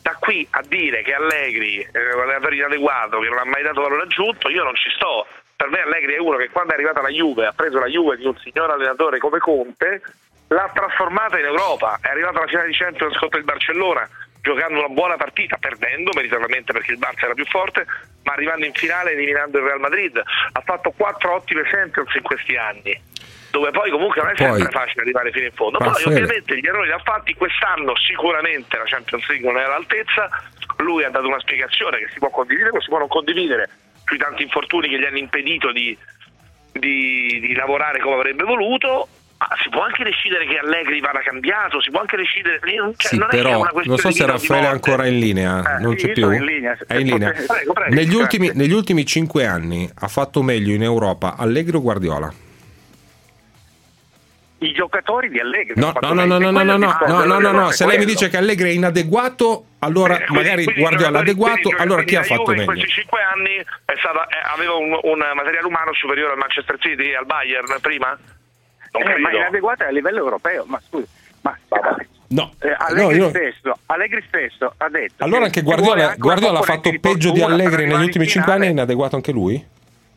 [0.03, 3.81] Da qui a dire che Allegri è un allenatore inadeguato, che non ha mai dato
[3.81, 5.27] valore aggiunto, io non ci sto.
[5.57, 8.17] Per me Allegri è uno che quando è arrivata la Juve, ha preso la Juve
[8.17, 10.03] di un signor allenatore come Conte,
[10.49, 14.09] l'ha trasformata in Europa, è arrivata alla finale di Champions contro il Barcellona,
[14.45, 17.87] giocando una buona partita, perdendo meritatamente perché il Barça era più forte,
[18.25, 20.21] ma arrivando in finale eliminando il Real Madrid.
[20.53, 23.01] Ha fatto quattro ottime Champions in questi anni,
[23.51, 25.79] dove poi comunque non è Poi- sempre facile arrivare fino in fondo.
[25.79, 30.29] Poi ovviamente gli errori li ha fatti quest'anno sicuramente la Champions League non era all'altezza,
[30.79, 33.71] lui ha dato una spiegazione che si può condividere o si può non condividere
[34.05, 35.97] sui tanti infortuni che gli hanno impedito di,
[36.73, 39.09] di- di lavorare come avrebbe voluto.
[39.47, 42.59] Ma si può anche decidere che Allegri vada cambiato, si può anche decidere.
[42.63, 45.77] Cioè, Sì, non è che è però non so se Raffaele è ancora in linea,
[45.77, 46.31] Eh, non c'è più.
[46.31, 47.29] in linea, È in linea.
[47.31, 51.77] potete- prego, prego, negli, ultimi, negli ultimi cinque anni ha fatto meglio in Europa Allegri
[51.77, 52.33] o Guardiola?
[54.59, 55.75] I giocatori di Allegri.
[55.79, 58.31] No, no, no, no, no, no, no, no, no, no, no, se lei mi dice
[58.31, 62.03] che Allegri è inadeguato, allora Quindi- magari quindi Guardiola è i giocatori- adeguato, quindi allora
[62.05, 62.73] chi ha fatto Juve in meglio?
[62.73, 67.11] questi cinque anni è stata- eh, aveva un, un materiale umano superiore al Manchester City
[67.11, 68.17] e al Bayern prima?
[68.99, 70.65] Eh, ma inadeguata a livello europeo.
[70.67, 71.07] Ma scusi,
[71.43, 71.57] ma
[72.29, 75.23] No, eh, Allegri, no, io- stesso, Allegri stesso ha detto.
[75.23, 78.67] allora che anche Guardiola, anche Guardiola ha fatto peggio di Allegri negli ultimi cinque anni,
[78.67, 79.73] è inadeguato anche lui?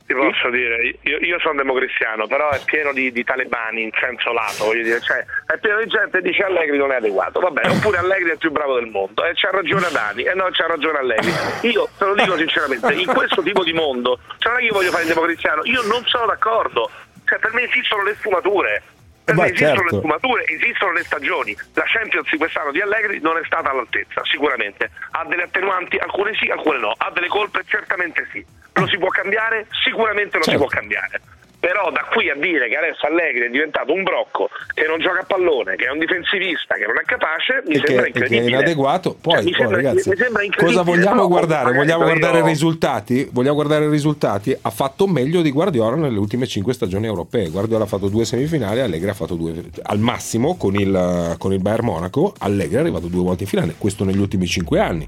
[0.07, 4.32] Ti posso dire, io, io sono democristiano, però è pieno di, di talebani in senso
[4.32, 7.51] lato, voglio dire, cioè è pieno di gente che dice Allegri non è adeguato, va
[7.51, 10.47] bene, oppure Allegri è il più bravo del mondo, e c'ha ragione Adani, e no,
[10.53, 11.30] c'ha ragione Allegri.
[11.69, 14.73] Io te lo dico sinceramente, in questo tipo di mondo, cioè non è che io
[14.73, 16.89] voglio fare il democristiano, io non sono d'accordo,
[17.28, 18.82] cioè per me esistono le sfumature.
[19.28, 19.91] Per Ma me esistono certo.
[19.95, 21.57] le sfumature, esistono le stagioni.
[21.73, 24.89] La Champions di quest'anno di Allegri non è stata all'altezza, sicuramente.
[25.11, 26.93] Ha delle attenuanti, alcune sì, alcune no.
[26.95, 28.43] Ha delle colpe, certamente sì.
[28.73, 29.67] Lo si può cambiare?
[29.84, 30.51] Sicuramente lo Certo.
[30.51, 31.21] si può cambiare.
[31.60, 35.22] Però da qui a dire che adesso Allegri è diventato un brocco, che non gioca
[35.22, 38.20] a pallone, che è un difensivista, che non è capace, mi E sembra e che
[38.20, 38.49] è incredibile.
[38.58, 39.18] inadeguato.
[39.20, 40.78] Poi, Cioè, mi poi, sembra- ragazzi, mi sembra incredibile.
[40.84, 41.74] cosa vogliamo Però, guardare?
[41.74, 43.28] Vogliamo io- guardare i risultati?
[43.32, 44.55] Vogliamo guardare i risultati?
[44.62, 47.49] Ha fatto meglio di Guardiola nelle ultime cinque stagioni europee.
[47.49, 51.60] Guardiola ha fatto due semifinali, Allegri ha fatto due al massimo con il, con il
[51.60, 52.36] Bayern Monaco.
[52.38, 55.08] Allegri è arrivato due volte in finale, questo negli ultimi cinque anni.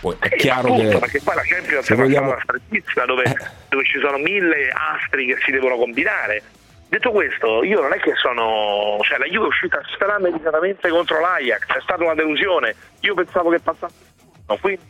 [0.00, 3.04] Poi è Sì, chiaro appunto, che perché poi la Champions è una vogliamo- strada strettissima
[3.06, 3.24] dove,
[3.68, 6.42] dove ci sono mille astri che si devono combinare.
[6.88, 8.98] Detto questo, io non è che sono.
[9.02, 12.74] cioè la Juve è uscita strameritatamente contro l'Ajax, è stata una delusione.
[13.00, 13.94] Io pensavo che passasse.
[14.46, 14.80] No, quindi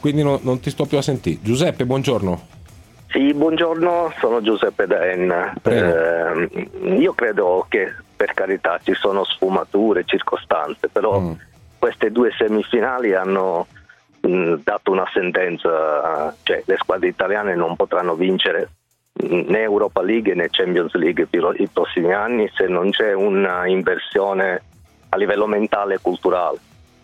[0.00, 1.38] quindi no- non ti sto più a sentire.
[1.42, 2.48] Giuseppe, buongiorno.
[3.10, 5.54] Sì, buongiorno, sono Giuseppe Daen.
[5.62, 6.48] Eh,
[6.98, 11.32] io credo che per carità ci sono sfumature, circostanze, però Mm.
[11.84, 13.66] Queste due semifinali hanno
[14.20, 18.70] mh, dato una sentenza, cioè le squadre italiane non potranno vincere
[19.12, 23.66] mh, né Europa League né Champions League per i prossimi anni se non c'è una
[23.66, 24.62] inversione
[25.10, 26.56] a livello mentale e culturale.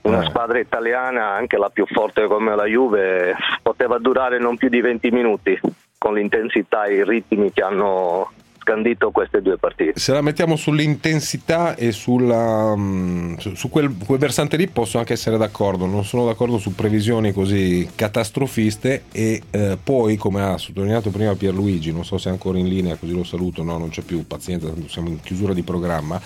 [0.02, 0.28] Una Eh.
[0.30, 5.10] squadra italiana, anche la più forte come la Juve, poteva durare non più di 20
[5.10, 5.60] minuti
[5.98, 8.30] con l'intensità e i ritmi che hanno
[8.70, 9.98] scandito queste due partite.
[9.98, 15.36] Se la mettiamo sull'intensità e sulla, mm, su, quel, quel versante lì posso anche essere
[15.36, 21.34] d'accordo, non sono d'accordo su previsioni così catastrofiste e eh, poi come ha sottolineato prima
[21.34, 24.26] Pierluigi, non so se è ancora in linea così lo saluto, no non c'è più,
[24.26, 26.20] pazienza, siamo in chiusura di programma.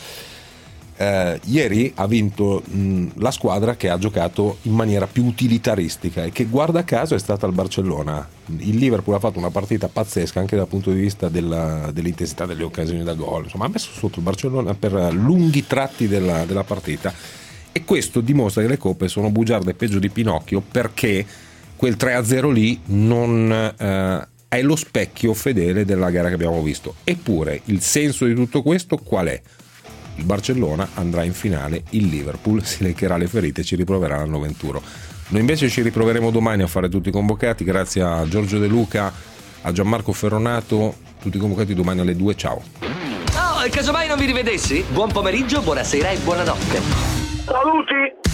[0.97, 6.31] Eh, ieri ha vinto mh, la squadra che ha giocato in maniera più utilitaristica e
[6.31, 8.29] che guarda caso è stata il Barcellona.
[8.59, 12.63] Il Liverpool ha fatto una partita pazzesca anche dal punto di vista della- dell'intensità delle
[12.63, 17.13] occasioni da gol, insomma ha messo sotto il Barcellona per lunghi tratti della, della partita
[17.73, 21.27] e questo dimostra che le coppe sono bugiarde peggio di Pinocchio perché
[21.75, 26.95] quel 3-0 lì non eh, è lo specchio fedele della gara che abbiamo visto.
[27.03, 29.43] Eppure il senso di tutto questo qual è?
[30.17, 34.41] Il Barcellona andrà in finale, il Liverpool si leccherà le ferite e ci riproverà l'anno
[34.41, 34.83] 21.
[35.29, 39.13] Noi invece ci riproveremo domani a fare tutti i convocati, grazie a Giorgio De Luca,
[39.63, 42.63] a Gianmarco Ferronato, tutti convocati domani alle 2, ciao.
[43.37, 44.85] Oh, e casomai non vi rivedessi?
[44.93, 46.81] Buon pomeriggio, buonasera e buonanotte.
[47.45, 48.34] Saluti!